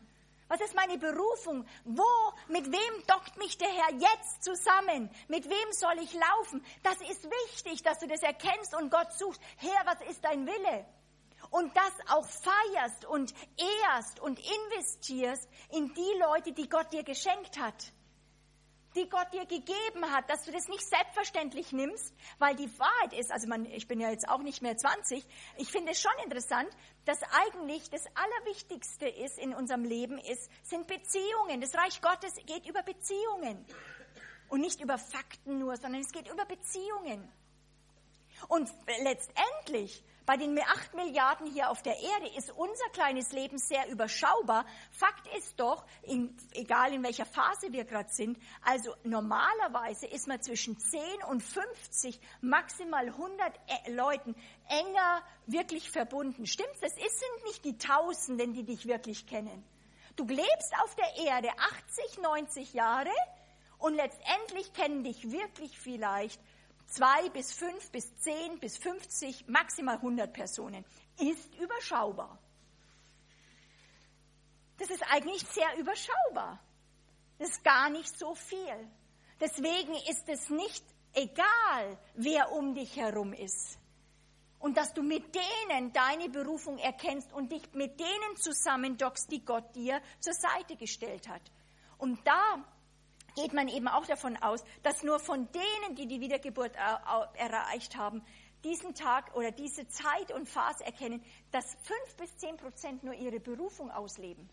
[0.47, 1.65] Was ist meine Berufung?
[1.85, 2.03] Wo,
[2.49, 5.09] mit wem dockt mich der Herr jetzt zusammen?
[5.29, 6.63] Mit wem soll ich laufen?
[6.83, 9.41] Das ist wichtig, dass du das erkennst und Gott suchst.
[9.57, 10.85] Herr, was ist dein Wille?
[11.49, 17.59] und das auch feierst und ehrst und investierst in die Leute, die Gott dir geschenkt
[17.59, 17.91] hat
[18.95, 23.31] die Gott dir gegeben hat, dass du das nicht selbstverständlich nimmst, weil die Wahrheit ist,
[23.31, 25.25] also man, ich bin ja jetzt auch nicht mehr 20,
[25.57, 26.69] ich finde es schon interessant,
[27.05, 31.61] dass eigentlich das Allerwichtigste ist in unserem Leben ist, sind Beziehungen.
[31.61, 33.65] Das Reich Gottes geht über Beziehungen.
[34.49, 37.31] Und nicht über Fakten nur, sondern es geht über Beziehungen.
[38.49, 38.69] Und
[39.03, 44.65] letztendlich bei den acht Milliarden hier auf der Erde ist unser kleines Leben sehr überschaubar.
[44.91, 50.41] Fakt ist doch, in, egal in welcher Phase wir gerade sind, also normalerweise ist man
[50.41, 54.35] zwischen 10 und 50, maximal 100 äh, Leuten
[54.67, 56.45] enger wirklich verbunden.
[56.45, 56.81] Stimmt's?
[56.81, 59.63] Es sind nicht die Tausenden, die dich wirklich kennen.
[60.15, 63.11] Du lebst auf der Erde 80, 90 Jahre
[63.79, 66.39] und letztendlich kennen dich wirklich vielleicht
[66.91, 70.85] zwei bis fünf bis zehn bis 50, maximal 100 Personen,
[71.19, 72.37] ist überschaubar.
[74.77, 76.59] Das ist eigentlich sehr überschaubar.
[77.37, 78.89] Das ist gar nicht so viel.
[79.39, 80.83] Deswegen ist es nicht
[81.13, 83.77] egal, wer um dich herum ist.
[84.59, 89.75] Und dass du mit denen deine Berufung erkennst und dich mit denen zusammendockst, die Gott
[89.75, 91.41] dir zur Seite gestellt hat.
[91.97, 92.63] Und da
[93.35, 98.23] geht man eben auch davon aus, dass nur von denen, die die Wiedergeburt erreicht haben,
[98.63, 103.39] diesen Tag oder diese Zeit und Phase erkennen, dass fünf bis zehn Prozent nur ihre
[103.39, 104.49] Berufung ausleben.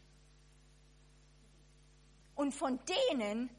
[2.35, 3.51] Und von denen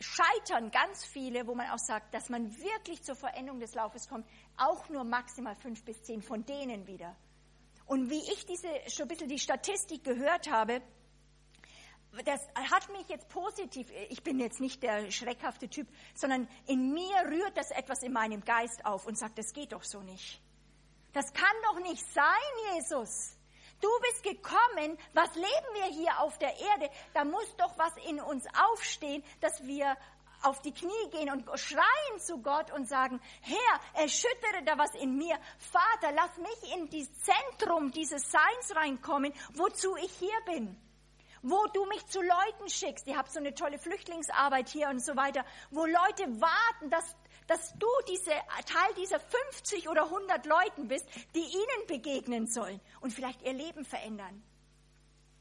[0.00, 4.26] scheitern ganz viele, wo man auch sagt, dass man wirklich zur Veränderung des Laufes kommt,
[4.56, 7.14] auch nur maximal fünf bis zehn von denen wieder.
[7.86, 10.82] Und wie ich diese schon ein bisschen die Statistik gehört habe,
[12.24, 17.16] das hat mich jetzt positiv, ich bin jetzt nicht der schreckhafte Typ, sondern in mir
[17.28, 20.40] rührt das etwas in meinem Geist auf und sagt, das geht doch so nicht.
[21.12, 23.36] Das kann doch nicht sein, Jesus.
[23.80, 26.90] Du bist gekommen, was leben wir hier auf der Erde?
[27.12, 29.96] Da muss doch was in uns aufstehen, dass wir
[30.42, 35.16] auf die Knie gehen und schreien zu Gott und sagen, Herr, erschüttere da was in
[35.16, 35.38] mir.
[35.58, 40.80] Vater, lass mich in das Zentrum dieses Seins reinkommen, wozu ich hier bin
[41.48, 43.06] wo du mich zu Leuten schickst.
[43.06, 47.16] Ihr habt so eine tolle Flüchtlingsarbeit hier und so weiter, wo Leute warten, dass,
[47.46, 48.32] dass du diese,
[48.66, 53.84] Teil dieser 50 oder 100 Leuten bist, die ihnen begegnen sollen und vielleicht ihr Leben
[53.84, 54.42] verändern.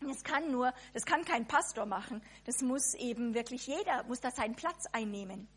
[0.02, 2.22] Das kann nur, das kann kein Pastor machen.
[2.46, 5.48] Das muss eben wirklich jeder, muss da seinen Platz einnehmen.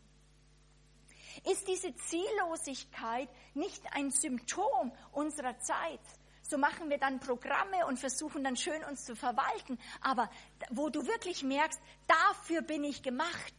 [1.45, 5.99] Ist diese Ziellosigkeit nicht ein Symptom unserer Zeit?
[6.49, 9.77] So machen wir dann Programme und versuchen dann schön uns zu verwalten.
[10.01, 10.31] Aber
[10.71, 13.53] wo du wirklich merkst, dafür bin ich gemacht.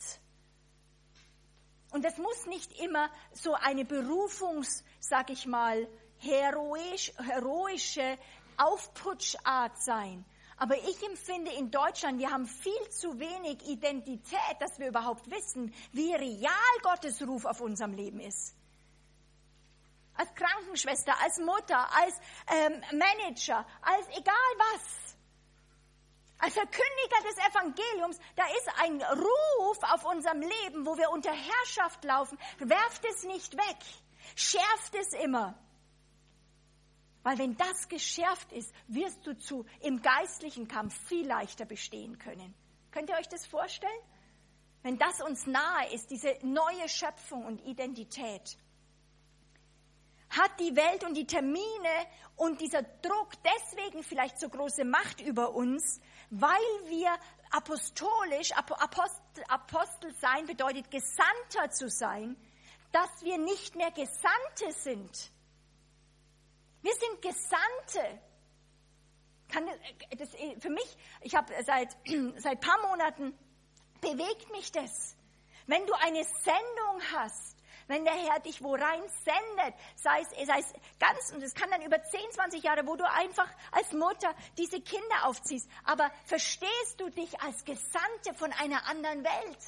[1.92, 5.88] Und das muss nicht immer so eine Berufungs, sag ich mal,
[6.18, 8.18] heroisch, heroische
[8.56, 10.24] Aufputschart sein.
[10.56, 15.72] Aber ich empfinde in Deutschland, wir haben viel zu wenig Identität, dass wir überhaupt wissen,
[15.92, 18.59] wie real Gottes Ruf auf unserem Leben ist
[20.14, 22.14] als Krankenschwester, als Mutter, als
[22.48, 25.16] ähm, Manager, als egal was.
[26.38, 32.02] Als Verkündiger des Evangeliums, da ist ein Ruf auf unserem Leben, wo wir unter Herrschaft
[32.04, 32.38] laufen.
[32.58, 33.76] Werft es nicht weg.
[34.36, 35.54] Schärft es immer.
[37.22, 42.54] Weil wenn das geschärft ist, wirst du zu im geistlichen Kampf viel leichter bestehen können.
[42.90, 43.92] Könnt ihr euch das vorstellen?
[44.82, 48.56] Wenn das uns nahe ist, diese neue Schöpfung und Identität
[50.30, 52.06] hat die Welt und die Termine
[52.36, 56.00] und dieser Druck deswegen vielleicht so große Macht über uns,
[56.30, 56.56] weil
[56.86, 57.10] wir
[57.50, 62.36] apostolisch, Apostel, Apostel sein bedeutet Gesandter zu sein,
[62.92, 65.30] dass wir nicht mehr Gesandte sind.
[66.82, 68.20] Wir sind Gesandte.
[69.48, 69.66] Kann
[70.16, 71.96] das, für mich, ich habe seit
[72.40, 73.36] seit paar Monaten
[74.00, 75.16] bewegt mich das.
[75.66, 77.56] Wenn du eine Sendung hast,
[77.90, 81.70] wenn der Herr dich wo rein sendet, sei es, sei es ganz, und es kann
[81.70, 86.98] dann über 10, 20 Jahre, wo du einfach als Mutter diese Kinder aufziehst, aber verstehst
[86.98, 89.58] du dich als Gesandte von einer anderen Welt?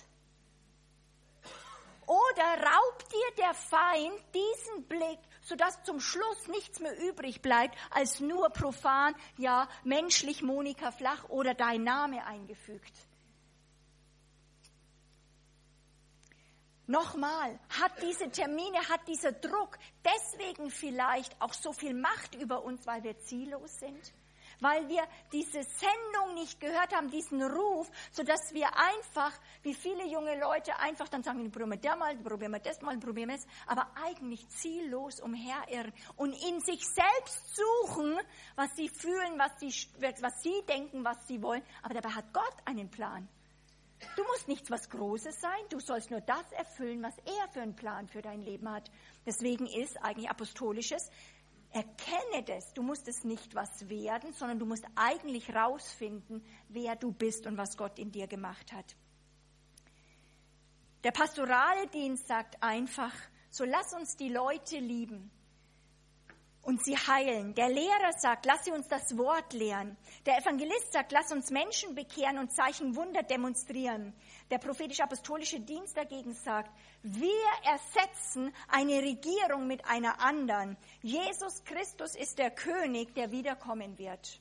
[2.07, 8.21] Oder raubt dir der Feind diesen Blick, sodass zum Schluss nichts mehr übrig bleibt, als
[8.21, 12.93] nur profan, ja, menschlich Monika Flach oder dein Name eingefügt?
[16.87, 22.87] Nochmal, hat diese Termine, hat dieser Druck deswegen vielleicht auch so viel Macht über uns,
[22.87, 24.13] weil wir ziellos sind?
[24.63, 25.03] weil wir
[25.33, 30.79] diese Sendung nicht gehört haben, diesen Ruf, so dass wir einfach, wie viele junge Leute,
[30.79, 33.91] einfach dann sagen, probieren wir das mal, probieren wir das mal, probieren wir das, aber
[34.05, 38.19] eigentlich ziellos umherirren und in sich selbst suchen,
[38.55, 39.75] was sie fühlen, was sie,
[40.21, 41.63] was sie denken, was sie wollen.
[41.83, 43.29] Aber dabei hat Gott einen Plan.
[44.17, 47.77] Du musst nichts was Großes sein, du sollst nur das erfüllen, was er für einen
[47.77, 48.91] Plan für dein Leben hat.
[49.27, 51.11] Deswegen ist eigentlich apostolisches,
[51.71, 52.75] erkenne das.
[52.75, 57.57] Du musst es nicht was werden, sondern du musst eigentlich rausfinden, wer du bist und
[57.57, 58.97] was Gott in dir gemacht hat.
[61.05, 63.13] Der pastorale Dienst sagt einfach,
[63.51, 65.31] so lass uns die Leute lieben
[66.63, 67.55] und sie heilen.
[67.55, 69.97] Der Lehrer sagt, lass sie uns das Wort lehren.
[70.25, 74.15] Der Evangelist sagt, lass uns Menschen bekehren und Zeichen Wunder demonstrieren.
[74.51, 76.71] Der prophetisch-apostolische Dienst dagegen sagt,
[77.03, 77.31] wir
[77.65, 80.77] ersetzen eine Regierung mit einer anderen.
[81.03, 84.41] Jesus Christus ist der König, der wiederkommen wird.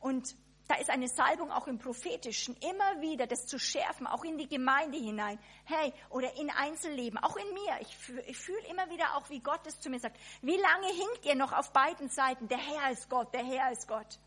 [0.00, 0.36] Und
[0.70, 4.48] da ist eine Salbung auch im Prophetischen, immer wieder das zu schärfen, auch in die
[4.48, 5.36] Gemeinde hinein.
[5.64, 7.80] Hey, oder in Einzelleben, auch in mir.
[7.80, 7.96] Ich,
[8.28, 10.16] ich fühle immer wieder auch, wie Gott es zu mir sagt.
[10.42, 12.46] Wie lange hinkt ihr noch auf beiden Seiten?
[12.46, 14.20] Der Herr ist Gott, der Herr ist Gott.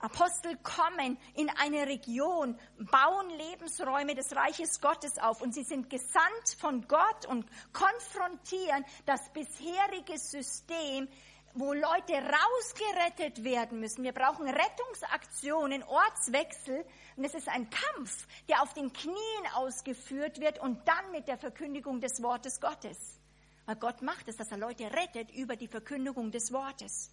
[0.00, 6.56] Apostel kommen in eine Region, bauen Lebensräume des Reiches Gottes auf und sie sind gesandt
[6.60, 11.08] von Gott und konfrontieren das bisherige System
[11.54, 14.04] wo Leute rausgerettet werden müssen.
[14.04, 16.84] Wir brauchen Rettungsaktionen, Ortswechsel.
[17.16, 21.38] Und es ist ein Kampf, der auf den Knien ausgeführt wird und dann mit der
[21.38, 23.20] Verkündigung des Wortes Gottes.
[23.66, 27.10] Weil Gott macht es, dass er Leute rettet über die Verkündigung des Wortes.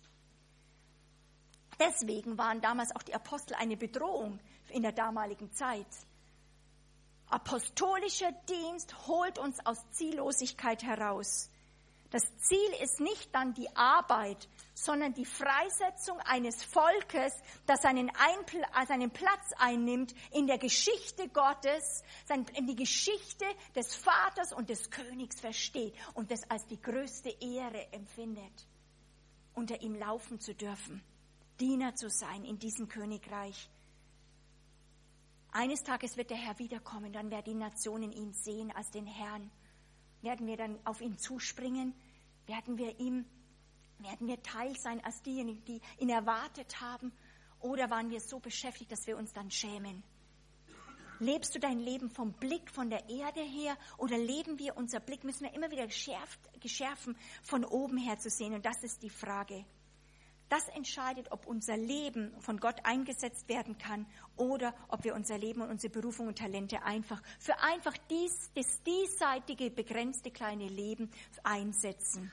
[1.79, 5.87] Deswegen waren damals auch die Apostel eine Bedrohung in der damaligen Zeit.
[7.29, 11.49] Apostolischer Dienst holt uns aus Ziellosigkeit heraus.
[12.11, 17.33] Das Ziel ist nicht dann die Arbeit, sondern die Freisetzung eines Volkes,
[17.65, 22.03] das seinen, Einpl seinen Platz einnimmt in der Geschichte Gottes,
[22.53, 23.45] in die Geschichte
[23.75, 28.67] des Vaters und des Königs versteht und das als die größte Ehre empfindet,
[29.53, 31.03] unter ihm laufen zu dürfen,
[31.59, 33.69] Diener zu sein in diesem Königreich.
[35.51, 39.49] Eines Tages wird der Herr wiederkommen, dann werden die Nationen ihn sehen als den Herrn.
[40.25, 41.93] Werden wir dann auf ihn zuspringen?
[42.47, 43.25] Werden wir ihm,
[43.99, 47.13] werden wir Teil sein als diejenigen, die ihn erwartet haben?
[47.59, 50.03] Oder waren wir so beschäftigt, dass wir uns dann schämen?
[51.19, 55.23] Lebst du dein Leben vom Blick von der Erde her oder leben wir unser Blick,
[55.23, 58.55] müssen wir immer wieder geschärft, geschärfen, von oben her zu sehen?
[58.55, 59.63] Und das ist die Frage.
[60.49, 64.05] Das entscheidet, ob unser Leben von Gott eingesetzt werden kann
[64.37, 68.83] oder ob wir unser Leben und unsere Berufung und Talente einfach für einfach dies, das
[68.83, 71.09] diesseitige, begrenzte kleine Leben
[71.43, 72.31] einsetzen.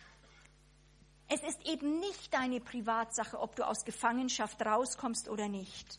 [1.29, 5.99] Es ist eben nicht deine Privatsache, ob du aus Gefangenschaft rauskommst oder nicht.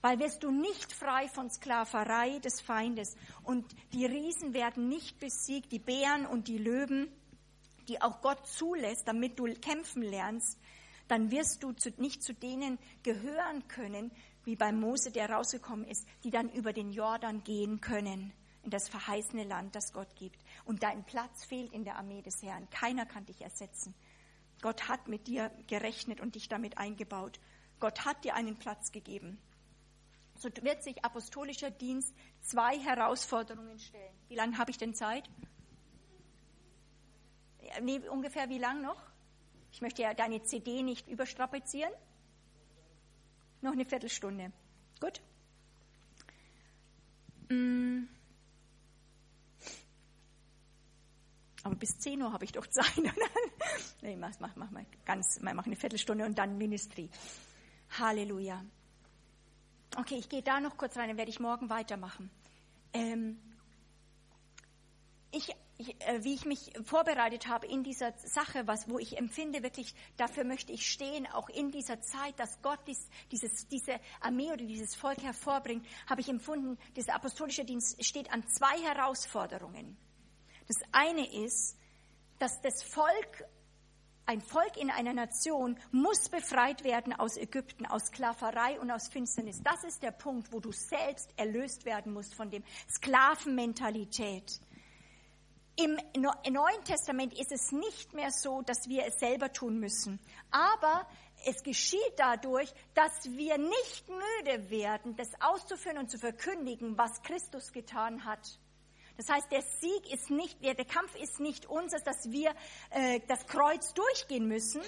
[0.00, 5.70] Weil wirst du nicht frei von Sklaverei des Feindes und die Riesen werden nicht besiegt,
[5.70, 7.12] die Bären und die Löwen,
[7.88, 10.58] die auch Gott zulässt, damit du kämpfen lernst,
[11.12, 14.10] dann wirst du nicht zu denen gehören können,
[14.44, 18.32] wie bei Mose, der rausgekommen ist, die dann über den Jordan gehen können
[18.62, 20.42] in das verheißene Land, das Gott gibt.
[20.64, 22.66] Und dein Platz fehlt in der Armee des Herrn.
[22.70, 23.94] Keiner kann dich ersetzen.
[24.62, 27.40] Gott hat mit dir gerechnet und dich damit eingebaut.
[27.78, 29.38] Gott hat dir einen Platz gegeben.
[30.38, 34.14] So wird sich apostolischer Dienst zwei Herausforderungen stellen.
[34.28, 35.28] Wie lange habe ich denn Zeit?
[37.82, 39.11] Nee, ungefähr wie lang noch?
[39.72, 41.92] Ich möchte ja deine CD nicht überstrapazieren.
[43.62, 44.52] Noch eine Viertelstunde.
[45.00, 45.20] Gut?
[47.48, 48.04] Mm.
[51.62, 52.92] Aber bis 10 Uhr habe ich doch Zeit.
[54.02, 57.08] nee, mach, mach, mach mal ganz, mach eine Viertelstunde und dann Ministry.
[57.98, 58.64] Halleluja.
[59.96, 62.30] Okay, ich gehe da noch kurz rein, dann werde ich morgen weitermachen.
[62.92, 63.38] Ähm,
[65.30, 69.62] ich ich, äh, wie ich mich vorbereitet habe in dieser Sache, was, wo ich empfinde,
[69.62, 74.52] wirklich, dafür möchte ich stehen, auch in dieser Zeit, dass Gott dies, dieses, diese Armee
[74.52, 79.96] oder dieses Volk hervorbringt, habe ich empfunden, dieser apostolische Dienst steht an zwei Herausforderungen.
[80.68, 81.76] Das eine ist,
[82.38, 83.44] dass das Volk,
[84.26, 89.60] ein Volk in einer Nation muss befreit werden aus Ägypten, aus Sklaverei und aus Finsternis.
[89.62, 94.60] Das ist der Punkt, wo du selbst erlöst werden musst von dem Sklavenmentalität.
[95.76, 100.20] Im Neuen Testament ist es nicht mehr so, dass wir es selber tun müssen.
[100.50, 101.06] Aber
[101.46, 107.72] es geschieht dadurch, dass wir nicht müde werden, das auszuführen und zu verkündigen, was Christus
[107.72, 108.58] getan hat.
[109.16, 112.54] Das heißt, der Sieg ist nicht, der, der Kampf ist nicht unseres, dass wir
[112.90, 114.80] äh, das Kreuz durchgehen müssen,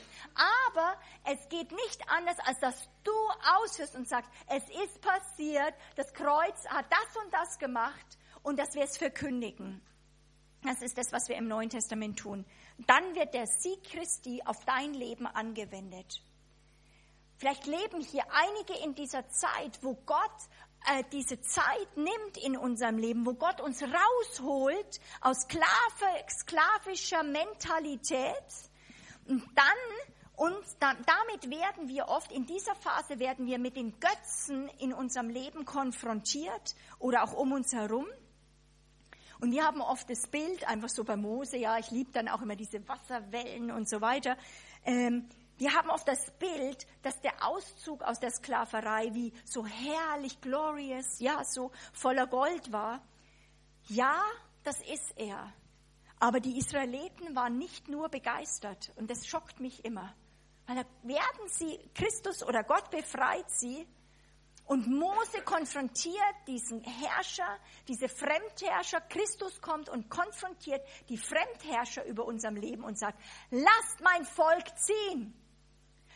[0.70, 3.12] aber es geht nicht anders, als dass du
[3.62, 8.74] ausführst und sagst, es ist passiert, das Kreuz hat das und das gemacht und dass
[8.74, 9.82] wir es verkündigen.
[10.64, 12.44] Das ist das, was wir im Neuen Testament tun.
[12.86, 16.22] Dann wird der Sieg Christi auf dein Leben angewendet.
[17.36, 20.30] Vielleicht leben hier einige in dieser Zeit, wo Gott
[20.86, 28.70] äh, diese Zeit nimmt in unserem Leben, wo Gott uns rausholt aus Sklave, sklavischer Mentalität
[29.26, 29.66] und dann
[30.36, 34.92] uns, da, damit werden wir oft, in dieser Phase werden wir mit den Götzen in
[34.92, 38.06] unserem Leben konfrontiert oder auch um uns herum.
[39.45, 42.40] Und wir haben oft das Bild, einfach so bei Mose, ja, ich liebe dann auch
[42.40, 44.38] immer diese Wasserwellen und so weiter.
[44.86, 45.28] Ähm,
[45.59, 51.20] wir haben oft das Bild, dass der Auszug aus der Sklaverei wie so herrlich, glorious,
[51.20, 53.07] ja, so voller Gold war.
[53.88, 54.18] Ja,
[54.62, 55.53] das ist er.
[56.18, 60.14] Aber die Israeliten waren nicht nur begeistert und das schockt mich immer.
[60.64, 63.86] Weil da werden sie, Christus oder Gott befreit sie
[64.66, 69.00] und Mose konfrontiert diesen Herrscher, diese Fremdherrscher.
[69.02, 75.34] Christus kommt und konfrontiert die Fremdherrscher über unserem Leben und sagt, lasst mein Volk ziehen.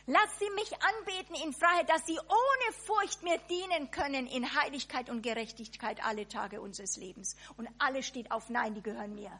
[0.06, 5.10] Lass sie mich anbeten in Freiheit, dass sie ohne Furcht mir dienen können in Heiligkeit
[5.10, 7.36] und Gerechtigkeit alle Tage unseres Lebens.
[7.58, 9.38] Und alles steht auf Nein, die gehören mir.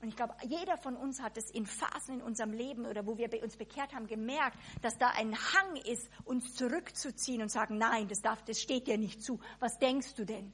[0.00, 3.16] Und ich glaube, jeder von uns hat es in Phasen in unserem Leben oder wo
[3.16, 8.06] wir uns bekehrt haben, gemerkt, dass da ein Hang ist, uns zurückzuziehen und sagen, nein,
[8.08, 9.40] das darf, das steht dir nicht zu.
[9.58, 10.52] Was denkst du denn?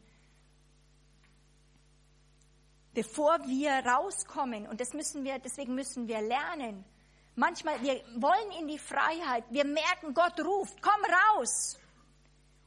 [2.94, 6.84] Bevor wir rauskommen, und das müssen wir, deswegen müssen wir lernen,
[7.34, 11.02] Manchmal, wir wollen in die Freiheit, wir merken, Gott ruft, komm
[11.38, 11.78] raus.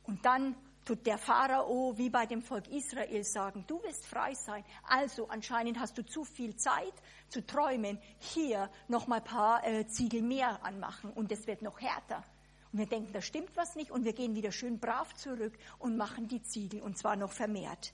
[0.03, 0.55] Und dann
[0.86, 4.63] tut der Pharao wie bei dem Volk Israel sagen, du wirst frei sein.
[4.83, 6.93] Also anscheinend hast du zu viel Zeit
[7.29, 7.99] zu träumen.
[8.19, 12.23] Hier noch mal ein paar äh, Ziegel mehr anmachen und es wird noch härter.
[12.71, 15.97] Und wir denken, da stimmt was nicht und wir gehen wieder schön brav zurück und
[15.97, 17.93] machen die Ziegel und zwar noch vermehrt.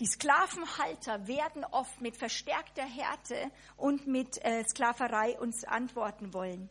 [0.00, 6.68] Die Sklavenhalter werden oft mit verstärkter Härte und mit äh, Sklaverei uns antworten wollen.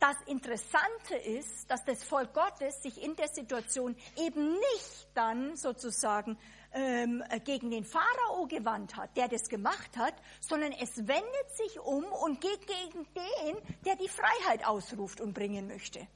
[0.00, 6.36] Das Interessante ist, dass das Volk Gottes sich in der Situation eben nicht dann sozusagen
[6.72, 12.04] ähm, gegen den Pharao gewandt hat, der das gemacht hat, sondern es wendet sich um
[12.04, 16.06] und geht gegen den, der die Freiheit ausruft und bringen möchte.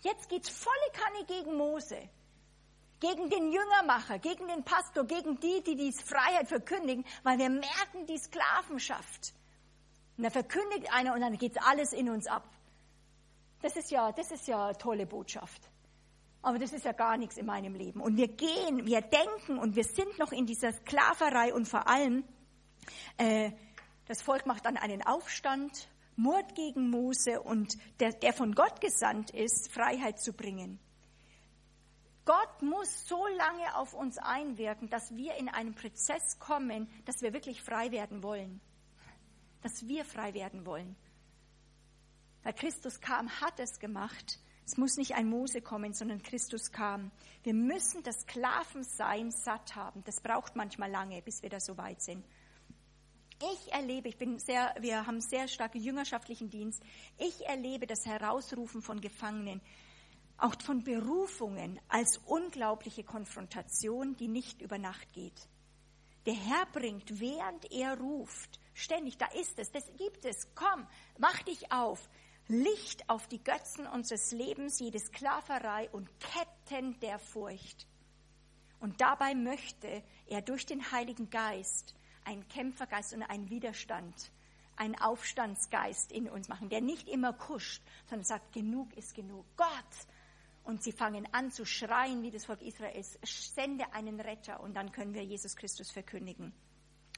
[0.00, 2.08] Jetzt geht's volle Kanne gegen Mose
[3.00, 8.06] gegen den Jüngermacher, gegen den Pastor, gegen die, die die Freiheit verkündigen, weil wir merken
[8.08, 9.34] die Sklavenschaft.
[10.16, 12.48] Und da verkündigt einer und dann geht alles in uns ab.
[13.60, 15.70] Das ist ja, das ist ja eine tolle Botschaft.
[16.42, 18.00] Aber das ist ja gar nichts in meinem Leben.
[18.00, 22.24] Und wir gehen, wir denken und wir sind noch in dieser Sklaverei und vor allem,
[23.16, 23.50] äh,
[24.06, 29.30] das Volk macht dann einen Aufstand, Mord gegen Mose und der, der von Gott gesandt
[29.30, 30.78] ist, Freiheit zu bringen.
[32.24, 37.32] Gott muss so lange auf uns einwirken, dass wir in einen Prozess kommen, dass wir
[37.32, 38.60] wirklich frei werden wollen.
[39.62, 40.94] Dass wir frei werden wollen.
[42.42, 44.38] Weil Christus kam, hat es gemacht.
[44.64, 47.10] Es muss nicht ein Mose kommen, sondern Christus kam.
[47.42, 50.02] Wir müssen das Sklavensein satt haben.
[50.04, 52.24] Das braucht manchmal lange, bis wir da so weit sind.
[53.52, 56.82] Ich erlebe, ich bin sehr, wir haben sehr starke jüngerschaftlichen Dienst.
[57.18, 59.60] Ich erlebe das Herausrufen von Gefangenen
[60.38, 65.48] auch von Berufungen als unglaubliche Konfrontation, die nicht über Nacht geht.
[66.26, 70.86] Der Herr bringt, während er ruft, ständig, da ist es, das gibt es, komm,
[71.18, 72.08] mach dich auf,
[72.48, 77.86] Licht auf die Götzen unseres Lebens, jede Sklaverei und Ketten der Furcht.
[78.80, 81.94] Und dabei möchte er durch den Heiligen Geist
[82.24, 84.30] einen Kämpfergeist und einen Widerstand,
[84.76, 89.44] einen Aufstandsgeist in uns machen, der nicht immer kuscht, sondern sagt, genug ist genug.
[89.56, 89.68] Gott,
[90.64, 94.92] und sie fangen an zu schreien, wie das Volk Israels, sende einen Retter und dann
[94.92, 96.52] können wir Jesus Christus verkündigen.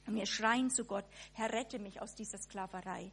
[0.07, 1.05] Und wir schreien zu Gott,
[1.35, 3.13] Herr, rette mich aus dieser Sklaverei.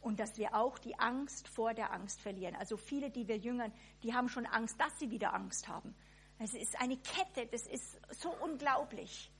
[0.00, 2.54] Und dass wir auch die Angst vor der Angst verlieren.
[2.56, 3.72] Also viele, die wir jüngern,
[4.02, 5.94] die haben schon Angst, dass sie wieder Angst haben.
[6.38, 9.30] Es ist eine Kette, das ist so unglaublich.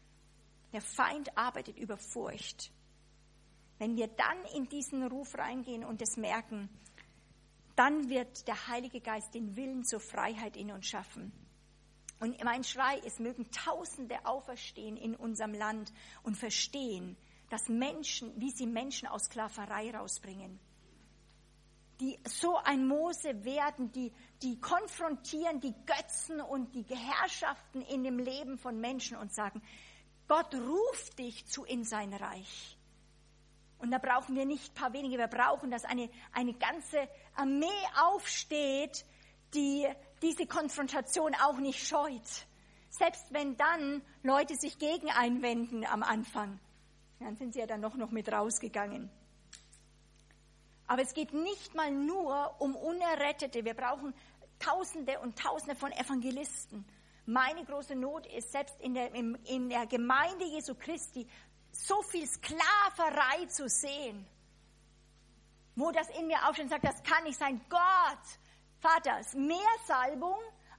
[0.73, 2.73] Der Feind arbeitet über Furcht.
[3.79, 6.69] Wenn wir dann in diesen Ruf reingehen und es merken,
[7.77, 11.33] dann wird der Heilige Geist den Willen zur Freiheit in uns schaffen.
[12.19, 15.93] Und mein Schrei ist, mögen Tausende auferstehen in unserem Land
[16.25, 17.17] und verstehen,
[17.51, 20.59] dass Menschen, wie sie Menschen aus Sklaverei rausbringen.
[22.01, 28.21] die so ein Mose werden, die, die konfrontieren die Götzen und die Herrschaften in dem
[28.21, 29.63] Leben von Menschen und sagen,
[30.29, 32.79] Gott ruft dich zu in sein Reich.
[33.79, 37.67] Und da brauchen wir nicht ein paar wenige, wir brauchen, dass eine, eine ganze Armee
[38.01, 39.05] aufsteht,
[39.55, 39.87] die
[40.21, 42.47] diese Konfrontation auch nicht scheut.
[42.91, 46.59] Selbst wenn dann Leute sich gegen einwenden am Anfang,
[47.19, 49.11] dann sind sie ja dann noch, noch mit rausgegangen.
[50.87, 53.64] Aber es geht nicht mal nur um Unerrettete.
[53.64, 54.14] Wir brauchen
[54.59, 56.85] Tausende und Tausende von Evangelisten.
[57.27, 61.29] Meine große Not ist, selbst in der, in der Gemeinde Jesu Christi
[61.71, 64.27] so viel Sklaverei zu sehen,
[65.77, 67.61] wo das in mir aufsteht und sagt, das kann nicht sein.
[67.69, 67.79] Gott,
[68.81, 70.39] Vater, mehr Salbung,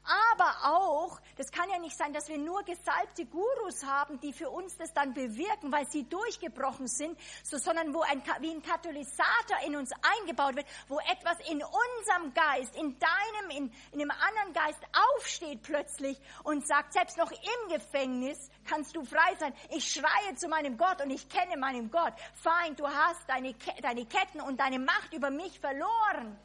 [0.09, 4.49] aber auch, das kann ja nicht sein, dass wir nur gesalbte Gurus haben, die für
[4.49, 9.57] uns das dann bewirken, weil sie durchgebrochen sind, so, sondern wo ein, wie ein Katalysator
[9.65, 14.53] in uns eingebaut wird, wo etwas in unserem Geist, in deinem, in, in dem anderen
[14.53, 14.79] Geist
[15.15, 19.53] aufsteht plötzlich und sagt, selbst noch im Gefängnis kannst du frei sein.
[19.69, 22.13] Ich schreie zu meinem Gott und ich kenne meinen Gott.
[22.33, 26.39] Feind, du hast deine, deine Ketten und deine Macht über mich verloren.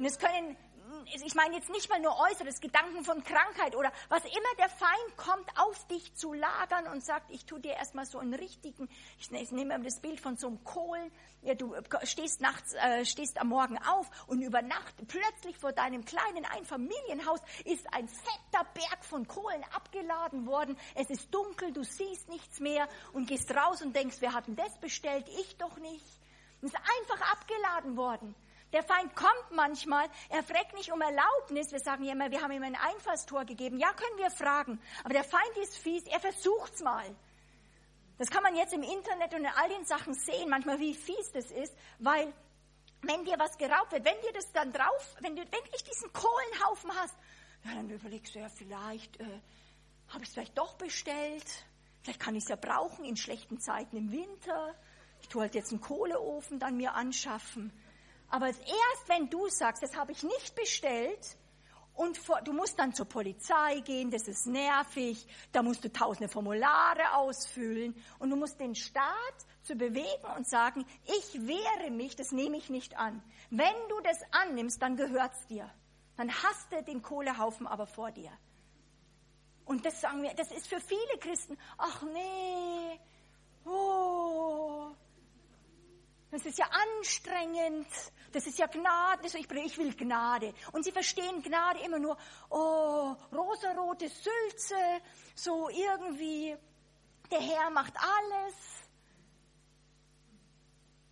[0.00, 0.56] Und es können
[1.04, 5.16] ich meine jetzt nicht mal nur äußeres, Gedanken von Krankheit oder was immer der Feind
[5.16, 8.88] kommt, auf dich zu lagern und sagt, ich tue dir erstmal so einen richtigen,
[9.18, 11.10] ich nehme das Bild von so einem Kohlen,
[11.42, 11.74] ja, du
[12.04, 17.40] stehst nachts, äh, stehst am Morgen auf und über Nacht plötzlich vor deinem kleinen Einfamilienhaus
[17.64, 20.76] ist ein fetter Berg von Kohlen abgeladen worden.
[20.94, 24.56] Es ist dunkel, du siehst nichts mehr und gehst raus und denkst, wer hat denn
[24.56, 25.26] das bestellt?
[25.40, 26.04] Ich doch nicht.
[26.62, 28.34] Es ist einfach abgeladen worden.
[28.72, 31.72] Der Feind kommt manchmal, er fragt nicht um Erlaubnis.
[31.72, 33.78] Wir sagen ja immer, wir haben ihm ein Einfallstor gegeben.
[33.78, 34.80] Ja, können wir fragen.
[35.02, 37.04] Aber der Feind ist fies, er versucht's mal.
[38.18, 41.32] Das kann man jetzt im Internet und in all den Sachen sehen, manchmal wie fies
[41.32, 42.32] das ist, weil
[43.02, 46.94] wenn dir was geraubt wird, wenn dir das dann drauf, wenn du wirklich diesen Kohlenhaufen
[46.96, 47.14] hast,
[47.64, 49.40] ja, dann überlegst du ja vielleicht, äh,
[50.08, 51.46] habe ich es vielleicht doch bestellt?
[52.02, 54.74] Vielleicht kann ich es ja brauchen in schlechten Zeiten im Winter.
[55.22, 57.72] Ich tue halt jetzt einen Kohleofen dann mir anschaffen.
[58.30, 61.36] Aber erst wenn du sagst, das habe ich nicht bestellt,
[62.00, 67.14] und du musst dann zur Polizei gehen, das ist nervig, da musst du tausende Formulare
[67.14, 72.56] ausfüllen und du musst den Staat zu bewegen und sagen, ich wehre mich, das nehme
[72.56, 73.22] ich nicht an.
[73.50, 75.70] Wenn du das annimmst, dann gehört's dir.
[76.16, 78.32] Dann hast du den Kohlehaufen aber vor dir.
[79.66, 82.98] Und das sagen wir, das ist für viele Christen, ach nee,
[83.66, 84.90] oh,
[86.30, 86.66] das ist ja
[86.96, 87.88] anstrengend.
[88.32, 89.26] Das ist ja Gnade.
[89.26, 90.54] Ich will Gnade.
[90.72, 92.16] Und sie verstehen Gnade immer nur,
[92.48, 95.00] oh, rosarote Sülze,
[95.34, 96.56] so irgendwie,
[97.30, 98.54] der Herr macht alles.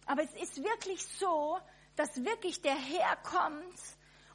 [0.07, 1.59] Aber es ist wirklich so,
[1.97, 3.79] dass wirklich der Herr kommt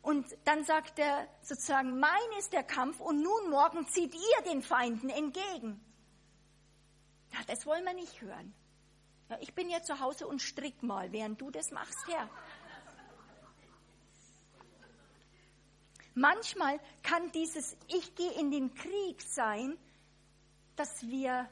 [0.03, 4.61] und dann sagt er sozusagen, mein ist der Kampf und nun morgen zieht ihr den
[4.61, 5.81] Feinden entgegen.
[7.31, 8.53] Ja, das wollen wir nicht hören.
[9.29, 12.29] Ja, ich bin ja zu Hause und strick mal, während du das machst, Herr.
[16.15, 19.77] Manchmal kann dieses Ich gehe in den Krieg sein,
[20.75, 21.49] dass wir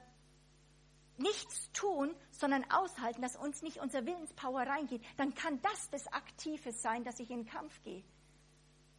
[1.18, 5.04] nichts tun, sondern aushalten, dass uns nicht unser Willenspower reingeht.
[5.18, 8.04] Dann kann das das Aktive sein, dass ich in den Kampf gehe.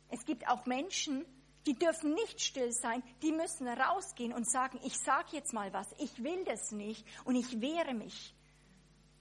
[0.09, 1.25] Es gibt auch Menschen,
[1.67, 5.89] die dürfen nicht still sein, die müssen rausgehen und sagen, ich sage jetzt mal was,
[5.99, 8.35] ich will das nicht und ich wehre mich.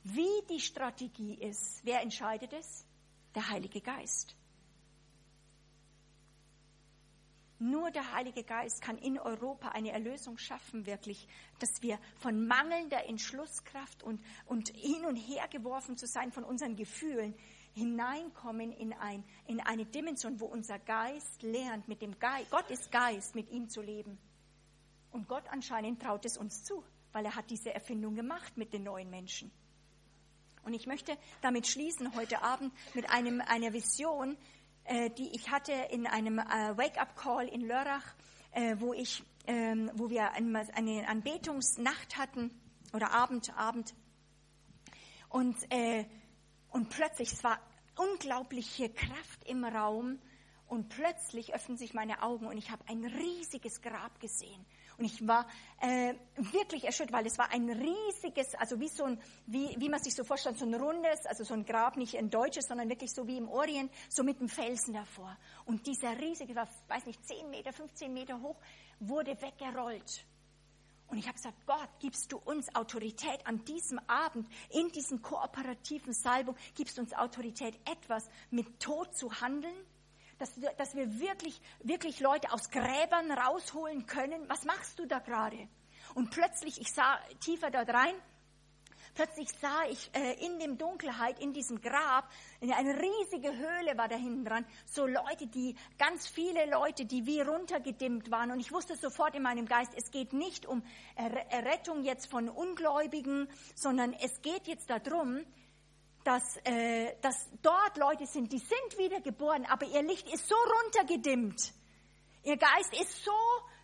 [0.03, 2.85] Wie die Strategie ist, wer entscheidet es?
[3.35, 4.35] Der Heilige Geist.
[7.61, 11.27] Nur der Heilige Geist kann in Europa eine Erlösung schaffen, wirklich,
[11.59, 16.75] dass wir von mangelnder Entschlusskraft und, und hin und her geworfen zu sein von unseren
[16.75, 17.35] Gefühlen
[17.75, 22.91] hineinkommen in, ein, in eine Dimension, wo unser Geist lernt, mit dem Geist, Gott ist
[22.91, 24.17] Geist, mit ihm zu leben.
[25.11, 28.85] Und Gott anscheinend traut es uns zu, weil er hat diese Erfindung gemacht mit den
[28.85, 29.51] neuen Menschen.
[30.63, 34.35] Und ich möchte damit schließen heute Abend mit einem, einer Vision,
[35.17, 38.15] die ich hatte in einem äh, Wake-up-Call in Lörrach,
[38.51, 42.51] äh, wo, ich, ähm, wo wir eine, eine Anbetungsnacht hatten
[42.93, 43.93] oder Abend, Abend.
[45.29, 46.05] Und, äh,
[46.71, 47.59] und plötzlich, es war
[47.97, 50.19] unglaubliche Kraft im Raum
[50.67, 54.65] und plötzlich öffnen sich meine Augen und ich habe ein riesiges Grab gesehen.
[55.01, 55.47] Und ich war
[55.79, 59.99] äh, wirklich erschüttert, weil es war ein riesiges, also wie so ein, wie, wie man
[59.99, 63.11] sich so vorstellt, so ein rundes, also so ein Grab, nicht ein deutsches, sondern wirklich
[63.11, 65.35] so wie im Orient, so mit einem Felsen davor.
[65.65, 68.57] Und dieser riesige, war, weiß nicht, 10 Meter, 15 Meter hoch,
[68.99, 70.23] wurde weggerollt.
[71.07, 76.13] Und ich habe gesagt, Gott, gibst du uns Autorität an diesem Abend, in diesem kooperativen
[76.13, 79.73] Salbung, gibst du uns Autorität, etwas mit Tod zu handeln?
[80.41, 84.49] Dass, dass wir wirklich, wirklich Leute aus Gräbern rausholen können?
[84.49, 85.69] Was machst du da gerade?
[86.15, 88.15] Und plötzlich, ich sah tiefer dort rein,
[89.13, 92.29] Plötzlich sah ich äh, in dem Dunkelheit, in diesem Grab,
[92.61, 97.41] eine riesige Höhle war da hinten dran, so Leute, die, ganz viele Leute, die wie
[97.41, 98.51] runtergedimmt waren.
[98.51, 100.81] Und ich wusste sofort in meinem Geist, es geht nicht um
[101.15, 105.43] Errettung jetzt von Ungläubigen, sondern es geht jetzt darum,
[106.23, 111.73] dass, äh, dass dort Leute sind, die sind wiedergeboren, aber ihr Licht ist so runtergedimmt.
[112.43, 113.31] Ihr Geist ist so,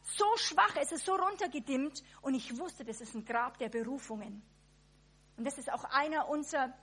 [0.03, 2.03] so schwach, es ist so runtergedimmt.
[2.21, 4.41] Und ich wusste, das ist ein Grab der Berufungen.
[5.37, 6.73] Und das ist auch einer unserer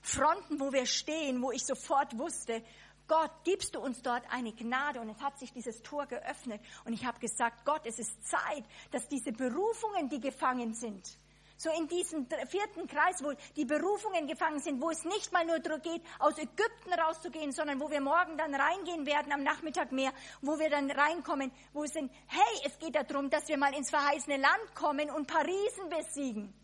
[0.00, 2.62] Fronten, wo wir stehen, wo ich sofort wusste,
[3.06, 5.00] Gott, gibst du uns dort eine Gnade?
[5.00, 6.60] Und es hat sich dieses Tor geöffnet.
[6.84, 11.18] Und ich habe gesagt, Gott, es ist Zeit, dass diese Berufungen, die gefangen sind,
[11.58, 15.58] so in diesem vierten Kreis, wo die Berufungen gefangen sind, wo es nicht mal nur
[15.58, 20.12] darum geht, aus Ägypten rauszugehen, sondern wo wir morgen dann reingehen werden, am Nachmittag mehr,
[20.40, 23.90] wo wir dann reinkommen, wo es sind, hey, es geht darum, dass wir mal ins
[23.90, 26.54] verheißene Land kommen und Parisen besiegen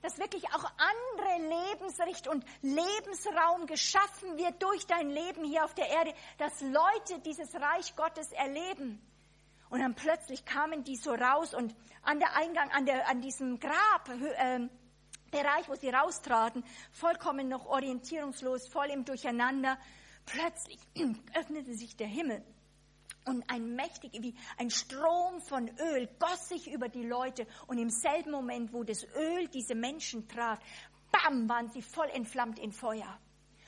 [0.00, 5.88] dass wirklich auch andere Lebensricht und Lebensraum geschaffen wird durch dein Leben hier auf der
[5.88, 9.02] Erde, dass Leute dieses Reich Gottes erleben.
[9.70, 13.58] Und dann plötzlich kamen die so raus und an der Eingang, an, der, an diesem
[13.58, 14.68] Grab, äh,
[15.30, 19.78] Bereich, wo sie raustraten, vollkommen noch orientierungslos, voll im Durcheinander,
[20.24, 20.78] plötzlich
[21.34, 22.42] öffnete sich der Himmel
[23.26, 27.46] und ein mächtig, wie ein Strom von Öl goss sich über die Leute.
[27.66, 30.58] Und im selben Moment, wo das Öl diese Menschen traf,
[31.12, 33.18] bam, waren sie voll entflammt in Feuer.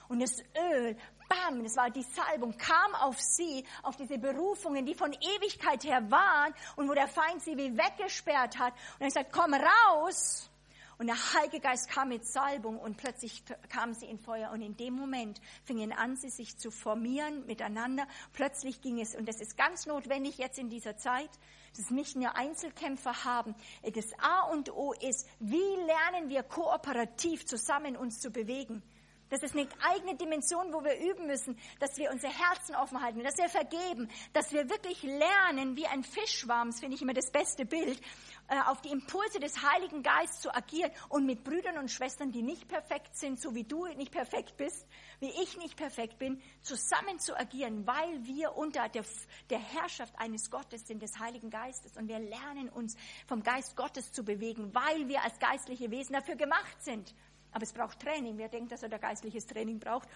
[0.08, 0.32] Und das
[0.72, 0.96] Öl,
[1.30, 6.10] bam, das war die Salbung, kam auf sie, auf diese Berufungen, die von Ewigkeit her
[6.10, 8.74] waren und wo der Feind sie wie weggesperrt hat.
[8.98, 10.50] Und er sagt, komm raus.
[10.98, 14.50] Und der Heilige Geist kam mit Salbung und plötzlich kamen sie in Feuer.
[14.50, 18.06] Und in dem Moment fingen an, sie sich zu formieren miteinander.
[18.34, 21.30] Plötzlich ging es, und das ist ganz notwendig jetzt in dieser Zeit,
[21.74, 23.54] dass nicht nur Einzelkämpfer haben.
[23.94, 28.82] Das A und O ist, wie lernen wir kooperativ zusammen uns zu bewegen?
[29.30, 33.22] Das ist eine eigene Dimension, wo wir üben müssen, dass wir unsere Herzen offen halten,
[33.22, 37.30] dass wir vergeben, dass wir wirklich lernen, wie ein Fischschwarm, das finde ich immer das
[37.30, 38.00] beste Bild,
[38.48, 42.42] äh, auf die Impulse des Heiligen Geistes zu agieren und mit Brüdern und Schwestern, die
[42.42, 44.86] nicht perfekt sind, so wie du nicht perfekt bist,
[45.20, 49.04] wie ich nicht perfekt bin, zusammen zu agieren, weil wir unter der,
[49.48, 51.96] der Herrschaft eines Gottes sind, des Heiligen Geistes.
[51.96, 52.96] Und wir lernen uns
[53.28, 57.14] vom Geist Gottes zu bewegen, weil wir als geistliche Wesen dafür gemacht sind.
[57.52, 58.38] Aber es braucht Training.
[58.38, 60.08] Wer denkt, dass er da geistliches Training braucht?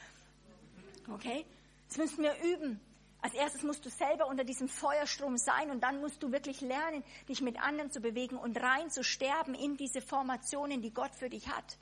[1.12, 1.44] Okay?
[1.88, 2.80] Das müssen wir üben.
[3.20, 7.02] Als erstes musst du selber unter diesem Feuerstrom sein und dann musst du wirklich lernen,
[7.26, 11.30] dich mit anderen zu bewegen und rein zu sterben in diese Formationen, die Gott für
[11.30, 11.78] dich hat.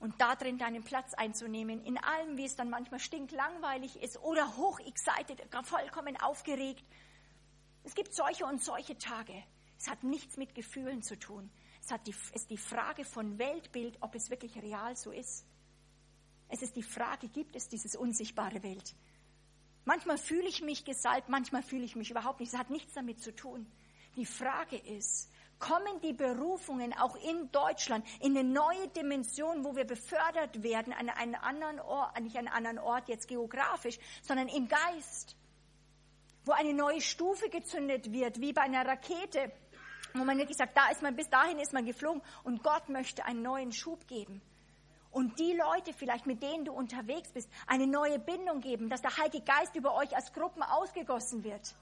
[0.00, 4.56] Und da drin deinen Platz einzunehmen, in allem, wie es dann manchmal stinklangweilig ist oder
[4.56, 6.84] hoch excited, vollkommen aufgeregt.
[7.84, 9.40] Es gibt solche und solche Tage.
[9.78, 11.48] Es hat nichts mit Gefühlen zu tun.
[11.90, 15.46] Es ist die Frage von Weltbild, ob es wirklich real so ist.
[16.48, 18.94] Es ist die Frage, gibt es dieses unsichtbare Welt?
[19.84, 22.52] Manchmal fühle ich mich gesalbt, manchmal fühle ich mich überhaupt nicht.
[22.52, 23.66] Es hat nichts damit zu tun.
[24.16, 29.84] Die Frage ist, kommen die Berufungen auch in Deutschland in eine neue Dimension, wo wir
[29.84, 34.68] befördert werden an einen anderen Ort, nicht an einen anderen Ort jetzt geografisch, sondern im
[34.68, 35.36] Geist,
[36.44, 39.50] wo eine neue Stufe gezündet wird, wie bei einer Rakete,
[40.14, 43.24] wo man wirklich sagt, da ist man, bis dahin ist man geflogen und Gott möchte
[43.24, 44.40] einen neuen Schub geben.
[45.10, 49.16] Und die Leute vielleicht, mit denen du unterwegs bist, eine neue Bindung geben, dass der
[49.16, 51.74] Heilige Geist über euch als Gruppen ausgegossen wird.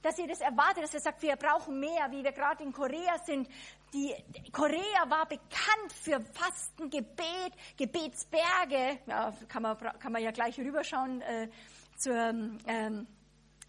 [0.00, 3.18] Dass ihr das erwartet, dass ihr sagt, wir brauchen mehr, wie wir gerade in Korea
[3.24, 3.48] sind.
[3.92, 4.14] Die,
[4.52, 8.98] Korea war bekannt für Fasten, Gebet, Gebetsberge.
[9.06, 11.48] Ja, kann man, kann man ja gleich rüberschauen äh,
[11.96, 13.06] zur, ähm,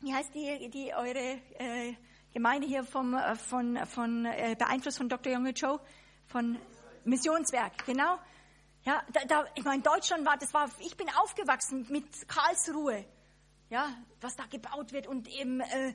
[0.01, 1.95] wie heißt die, die eure, äh,
[2.35, 5.31] Gemeinde hier vom, äh, von, von, äh, beeinflusst von Dr.
[5.31, 5.79] Junge Joe,
[6.27, 6.59] von
[7.05, 8.19] Missionswerk, genau.
[8.83, 13.05] Ja, da, da, ich meine, Deutschland war, das war, ich bin aufgewachsen mit Karlsruhe,
[13.69, 13.87] ja,
[14.19, 15.93] was da gebaut wird und eben äh,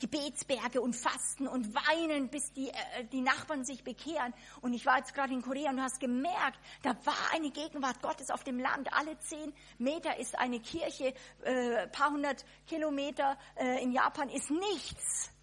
[0.00, 4.32] Gebetsberge und Fasten und Weinen, bis die, äh, die Nachbarn sich bekehren.
[4.62, 8.00] Und ich war jetzt gerade in Korea und du hast gemerkt, da war eine Gegenwart
[8.00, 8.90] Gottes auf dem Land.
[8.90, 11.12] Alle zehn Meter ist eine Kirche,
[11.42, 15.33] äh, paar hundert Kilometer äh, in Japan ist nichts.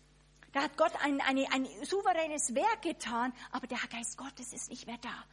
[0.54, 4.86] Da hat Gott ein, eine, ein souveränes Werk getan, aber der Geist Gottes ist nicht
[4.86, 5.24] mehr da.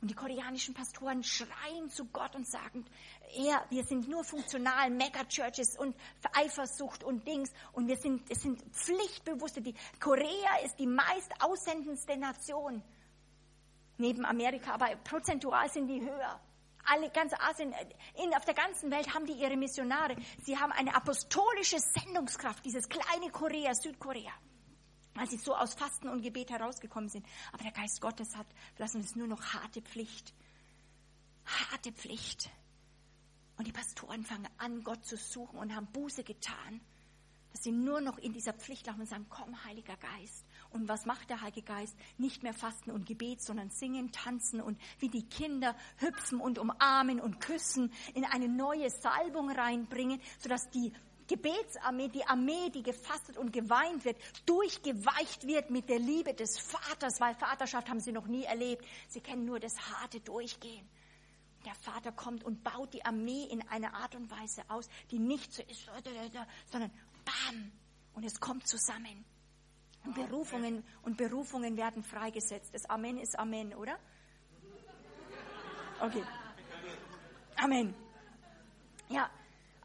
[0.00, 2.84] Und die koreanischen Pastoren schreien zu Gott und sagen,
[3.34, 5.96] er, wir sind nur funktional, Mega-Churches und
[6.34, 7.50] Eifersucht und Dings.
[7.72, 9.60] Und wir sind, es sind Pflichtbewusste.
[9.60, 12.82] Die, Korea ist die meist aussendendste Nation.
[13.96, 16.40] Neben Amerika, aber prozentual sind die höher.
[16.84, 17.74] Alle, ganz Asien,
[18.22, 20.14] in, auf der ganzen Welt haben die ihre Missionare.
[20.44, 24.32] Sie haben eine apostolische Sendungskraft, dieses kleine Korea, Südkorea
[25.18, 27.26] weil sie so aus Fasten und Gebet herausgekommen sind.
[27.52, 28.46] Aber der Geist Gottes hat,
[28.78, 30.32] lassen es nur noch harte Pflicht.
[31.44, 32.50] Harte Pflicht.
[33.56, 36.80] Und die Pastoren fangen an, Gott zu suchen und haben Buße getan,
[37.50, 40.44] dass sie nur noch in dieser Pflicht laufen und sagen, komm, Heiliger Geist.
[40.70, 41.96] Und was macht der Heilige Geist?
[42.18, 47.20] Nicht mehr Fasten und Gebet, sondern singen, tanzen und wie die Kinder hüpfen und umarmen
[47.20, 50.92] und küssen, in eine neue Salbung reinbringen, sodass die
[51.28, 54.16] Gebetsarmee, die Armee, die gefastet und geweint wird,
[54.46, 58.84] durchgeweicht wird mit der Liebe des Vaters, weil Vaterschaft haben sie noch nie erlebt.
[59.08, 60.88] Sie kennen nur das harte Durchgehen.
[61.64, 65.52] Der Vater kommt und baut die Armee in einer Art und Weise aus, die nicht
[65.52, 65.88] so ist,
[66.70, 66.90] sondern
[67.24, 67.72] bam,
[68.14, 69.24] und es kommt zusammen.
[70.04, 72.72] Und Berufungen, und Berufungen werden freigesetzt.
[72.72, 73.98] Das Amen ist Amen, oder?
[76.00, 76.22] Okay.
[77.56, 77.94] Amen.
[79.08, 79.28] Ja,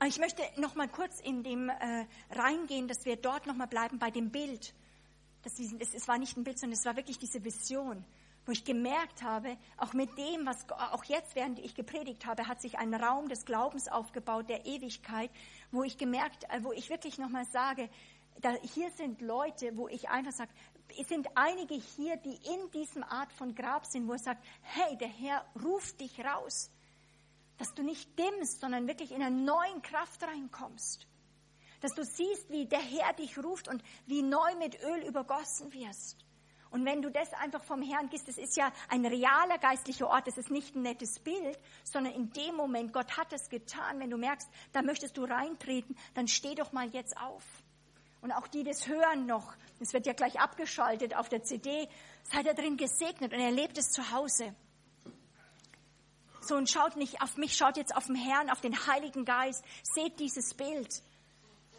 [0.07, 3.99] ich möchte noch mal kurz in dem äh, reingehen, dass wir dort noch mal bleiben
[3.99, 4.73] bei dem Bild.
[5.43, 8.03] Das, es war nicht ein Bild, sondern es war wirklich diese Vision,
[8.45, 12.61] wo ich gemerkt habe, auch mit dem, was auch jetzt, während ich gepredigt habe, hat
[12.61, 15.29] sich ein Raum des Glaubens aufgebaut, der Ewigkeit,
[15.71, 17.89] wo ich gemerkt, äh, wo ich wirklich noch mal sage,
[18.41, 20.51] da, hier sind Leute, wo ich einfach sage,
[20.99, 24.97] es sind einige hier, die in diesem Art von Grab sind, wo er sagt, hey,
[24.97, 26.72] der Herr ruft dich raus
[27.63, 31.07] dass du nicht dimmst, sondern wirklich in einer neuen Kraft reinkommst.
[31.79, 36.25] Dass du siehst, wie der Herr dich ruft und wie neu mit Öl übergossen wirst.
[36.71, 40.27] Und wenn du das einfach vom Herrn gehst, das ist ja ein realer geistlicher Ort,
[40.27, 44.09] das ist nicht ein nettes Bild, sondern in dem Moment, Gott hat es getan, wenn
[44.09, 47.45] du merkst, da möchtest du reintreten, dann steh doch mal jetzt auf.
[48.19, 51.87] Und auch die das hören noch, es wird ja gleich abgeschaltet auf der CD,
[52.23, 54.53] seid da drin gesegnet und erlebt es zu Hause.
[56.45, 59.63] So und schaut nicht auf mich, schaut jetzt auf den Herrn, auf den Heiligen Geist.
[59.83, 61.01] Seht dieses Bild.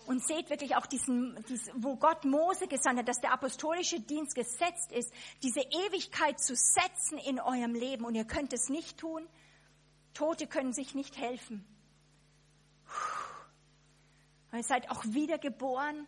[0.07, 4.35] Und seht wirklich auch diesen, diesen, wo Gott Mose gesandt hat, dass der apostolische Dienst
[4.35, 5.11] gesetzt ist,
[5.43, 8.05] diese Ewigkeit zu setzen in eurem Leben.
[8.05, 9.27] Und ihr könnt es nicht tun.
[10.13, 11.65] Tote können sich nicht helfen.
[14.53, 16.07] ihr seid auch wiedergeboren.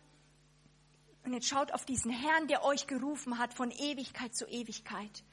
[1.23, 5.23] Und jetzt schaut auf diesen Herrn, der euch gerufen hat von Ewigkeit zu Ewigkeit.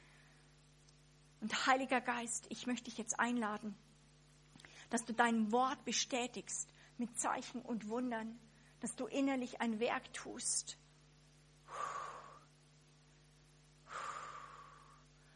[1.44, 3.76] Und Heiliger Geist, ich möchte dich jetzt einladen,
[4.88, 8.40] dass du dein Wort bestätigst mit Zeichen und Wundern,
[8.80, 10.78] dass du innerlich ein Werk tust.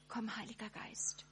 [0.09, 1.27] Komm, Heiliger Geist.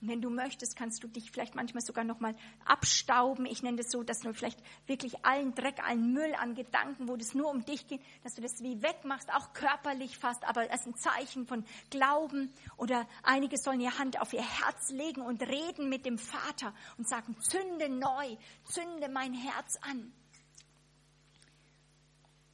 [0.00, 2.36] Und wenn du möchtest, kannst du dich vielleicht manchmal sogar nochmal
[2.66, 3.46] abstauben.
[3.46, 7.16] Ich nenne das so, dass du vielleicht wirklich allen Dreck, allen Müll an Gedanken, wo
[7.16, 10.86] das nur um dich geht, dass du das wie wegmachst, auch körperlich fast, aber als
[10.86, 12.52] ein Zeichen von Glauben.
[12.76, 17.08] Oder einige sollen ihre Hand auf ihr Herz legen und reden mit dem Vater und
[17.08, 20.12] sagen, zünde neu, zünde mein Herz an.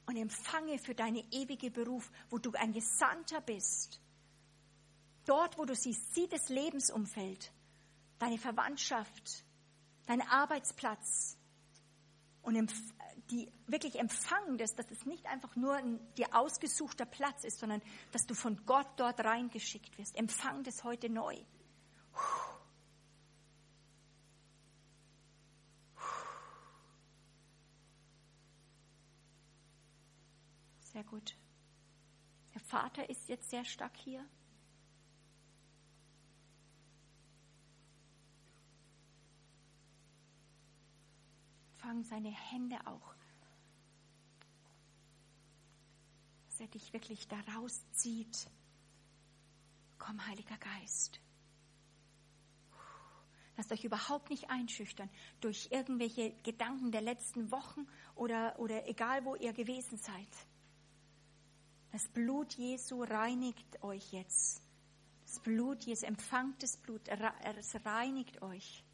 [0.06, 4.00] Und empfange für deine ewige Beruf, wo du ein Gesandter bist
[5.24, 7.52] Dort, wo du siehst, sieh das Lebensumfeld,
[8.18, 9.44] deine Verwandtschaft,
[10.06, 11.36] deinen Arbeitsplatz
[12.42, 12.72] und
[13.30, 17.80] die wirklich empfangen das, dass es nicht einfach nur ein dir ausgesuchter Platz ist, sondern
[18.10, 20.16] dass du von Gott dort reingeschickt wirst.
[20.16, 21.36] Empfang das heute neu.
[30.92, 31.36] Sehr gut.
[32.54, 34.26] Der Vater ist jetzt sehr stark hier.
[41.82, 43.14] Empfangen seine Hände auch.
[46.46, 48.48] Dass er dich wirklich daraus zieht.
[49.98, 51.20] Komm, Heiliger Geist.
[53.56, 55.10] Lasst euch überhaupt nicht einschüchtern
[55.40, 60.46] durch irgendwelche Gedanken der letzten Wochen oder, oder egal wo ihr gewesen seid.
[61.90, 64.62] Das Blut Jesu reinigt euch jetzt.
[65.24, 68.84] Das Blut Jesu, empfangt das Blut, es reinigt euch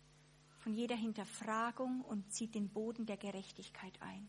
[0.68, 4.28] von jeder Hinterfragung und zieht den Boden der Gerechtigkeit ein.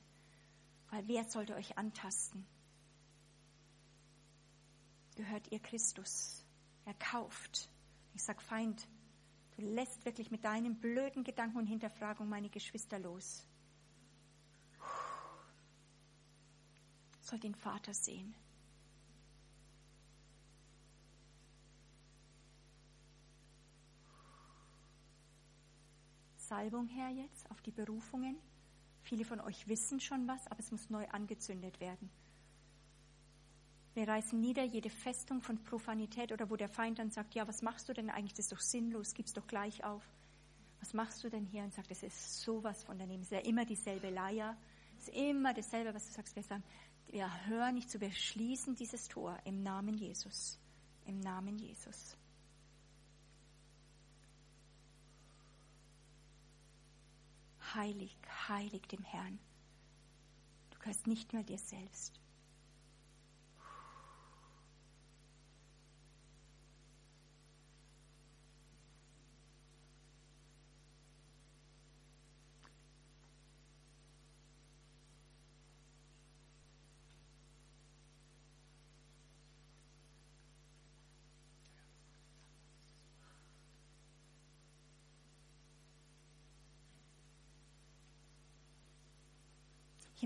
[0.90, 2.46] Weil wer sollte euch antasten?
[5.18, 6.46] Gehört ihr Christus,
[6.86, 7.68] erkauft.
[8.14, 8.88] Ich sag Feind,
[9.58, 13.46] du lässt wirklich mit deinen blöden Gedanken und Hinterfragungen meine Geschwister los.
[17.20, 18.34] Soll den Vater sehen.
[26.50, 28.36] Salbung, Herr, jetzt auf die Berufungen.
[29.04, 32.10] Viele von euch wissen schon was, aber es muss neu angezündet werden.
[33.94, 37.62] Wir reißen nieder jede Festung von Profanität oder wo der Feind dann sagt, ja, was
[37.62, 38.34] machst du denn eigentlich?
[38.34, 40.02] Das ist doch sinnlos, gib's doch gleich auf.
[40.80, 41.62] Was machst du denn hier?
[41.62, 43.22] Und sagt, es ist sowas von daneben.
[43.22, 44.58] Es ist ja immer dieselbe Leier.
[44.98, 46.36] Es ist immer dasselbe, was du sagst.
[46.36, 46.64] Wir sagen,
[47.12, 50.58] wir hören nicht zu, wir schließen dieses Tor im Namen Jesus.
[51.06, 52.18] Im Namen Jesus.
[57.76, 58.18] Heilig,
[58.48, 59.40] heilig dem Herrn.
[60.72, 62.20] Du gehörst nicht mehr dir selbst.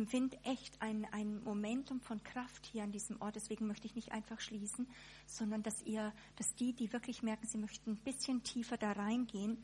[0.03, 3.37] Empfinde echt ein, ein Momentum von Kraft hier an diesem Ort.
[3.37, 4.85] Deswegen möchte ich nicht einfach schließen,
[5.25, 9.57] sondern dass ihr, dass die, die wirklich merken, sie möchten ein bisschen tiefer da reingehen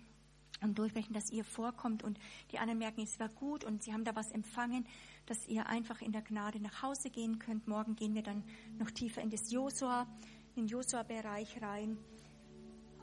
[0.61, 2.18] und durchbrechen, dass ihr vorkommt und
[2.52, 4.88] die anderen merken, es war gut und sie haben da was empfangen,
[5.26, 7.68] dass ihr einfach in der Gnade nach Hause gehen könnt.
[7.68, 8.45] Morgen gehen wir dann
[8.78, 10.07] noch tiefer in das Josua,
[10.56, 11.98] in den Josua-Bereich rein.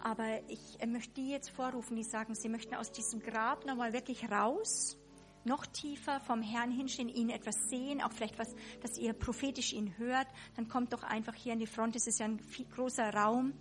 [0.03, 4.31] Aber ich möchte die jetzt vorrufen, die sagen, sie möchten aus diesem Grab nochmal wirklich
[4.31, 4.97] raus
[5.47, 9.97] noch tiefer vom Herrn hinstehen, ihn etwas sehen, auch vielleicht was, dass ihr prophetisch ihn
[9.97, 11.97] hört, dann kommt doch einfach hier an die Front.
[11.97, 13.55] Es ist ja ein viel großer Raum.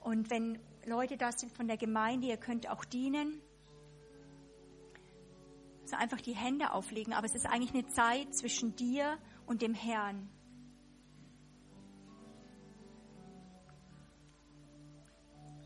[0.00, 3.40] Und wenn Leute da sind von der Gemeinde, ihr könnt auch dienen.
[5.82, 9.74] Also einfach die Hände auflegen, aber es ist eigentlich eine Zeit zwischen dir und dem
[9.74, 10.30] Herrn.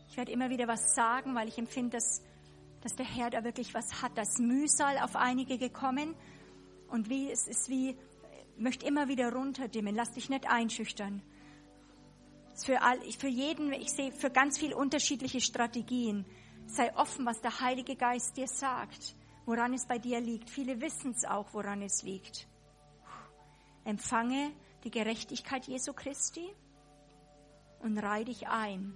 [0.09, 2.23] Ich werde immer wieder was sagen, weil ich empfinde, dass
[2.81, 4.17] dass der Herr da wirklich was hat.
[4.17, 6.15] Das Mühsal auf einige gekommen
[6.87, 7.97] und wie es ist wie
[8.57, 9.95] möchte immer wieder runterdimmen.
[9.95, 11.21] Lass dich nicht einschüchtern.
[12.65, 16.25] Für, all, für jeden, ich sehe für ganz viele unterschiedliche Strategien.
[16.67, 19.15] Sei offen, was der Heilige Geist dir sagt,
[19.45, 20.49] woran es bei dir liegt.
[20.49, 22.47] Viele wissen es auch, woran es liegt.
[23.85, 24.51] Empfange
[24.83, 26.47] die Gerechtigkeit Jesu Christi
[27.79, 28.93] und reih dich ein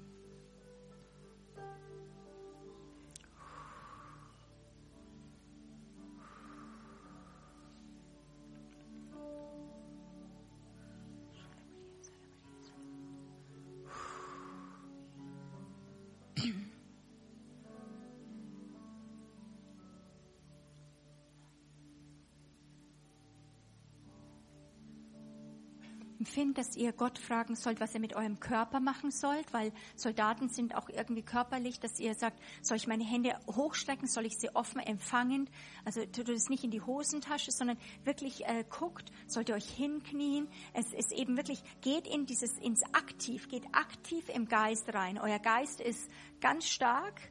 [26.33, 30.49] empfinde, dass ihr Gott fragen sollt, was ihr mit eurem Körper machen sollt, weil Soldaten
[30.49, 34.49] sind auch irgendwie körperlich, dass ihr sagt, soll ich meine Hände hochstrecken, soll ich sie
[34.55, 35.47] offen empfangen?
[35.85, 40.47] Also tut es nicht in die Hosentasche, sondern wirklich äh, guckt, sollt ihr euch hinknien.
[40.73, 45.19] Es ist eben wirklich, geht in dieses, ins Aktiv, geht aktiv im Geist rein.
[45.19, 46.09] Euer Geist ist
[46.41, 47.21] ganz stark,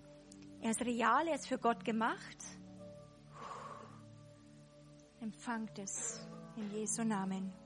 [0.61, 2.37] er ist real, er ist für Gott gemacht.
[5.20, 6.24] Empfangt es
[6.57, 7.61] in Jesu Namen.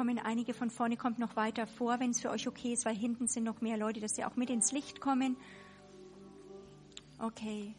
[0.00, 2.96] Kommen einige von vorne, kommt noch weiter vor, wenn es für euch okay ist, weil
[2.96, 5.36] hinten sind noch mehr Leute, dass sie auch mit ins Licht kommen.
[7.18, 7.74] Okay.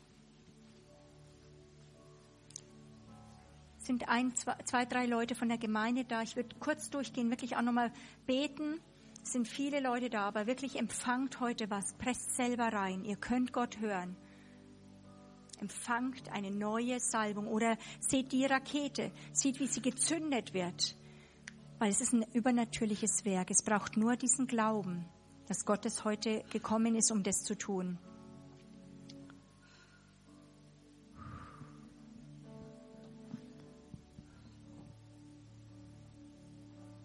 [3.80, 6.22] Sind ein, zwei, zwei, drei Leute von der Gemeinde da.
[6.22, 7.92] Ich würde kurz durchgehen, wirklich auch nochmal
[8.28, 8.80] beten.
[9.24, 11.96] Es sind viele Leute da, aber wirklich empfangt heute was.
[11.96, 13.04] Presst selber rein.
[13.04, 14.16] Ihr könnt Gott hören.
[15.60, 21.01] Empfangt eine neue Salbung oder seht die Rakete, seht, wie sie gezündet wird
[21.82, 23.50] weil es ist ein übernatürliches Werk.
[23.50, 25.04] Es braucht nur diesen Glauben,
[25.48, 27.98] dass Gottes heute gekommen ist, um das zu tun.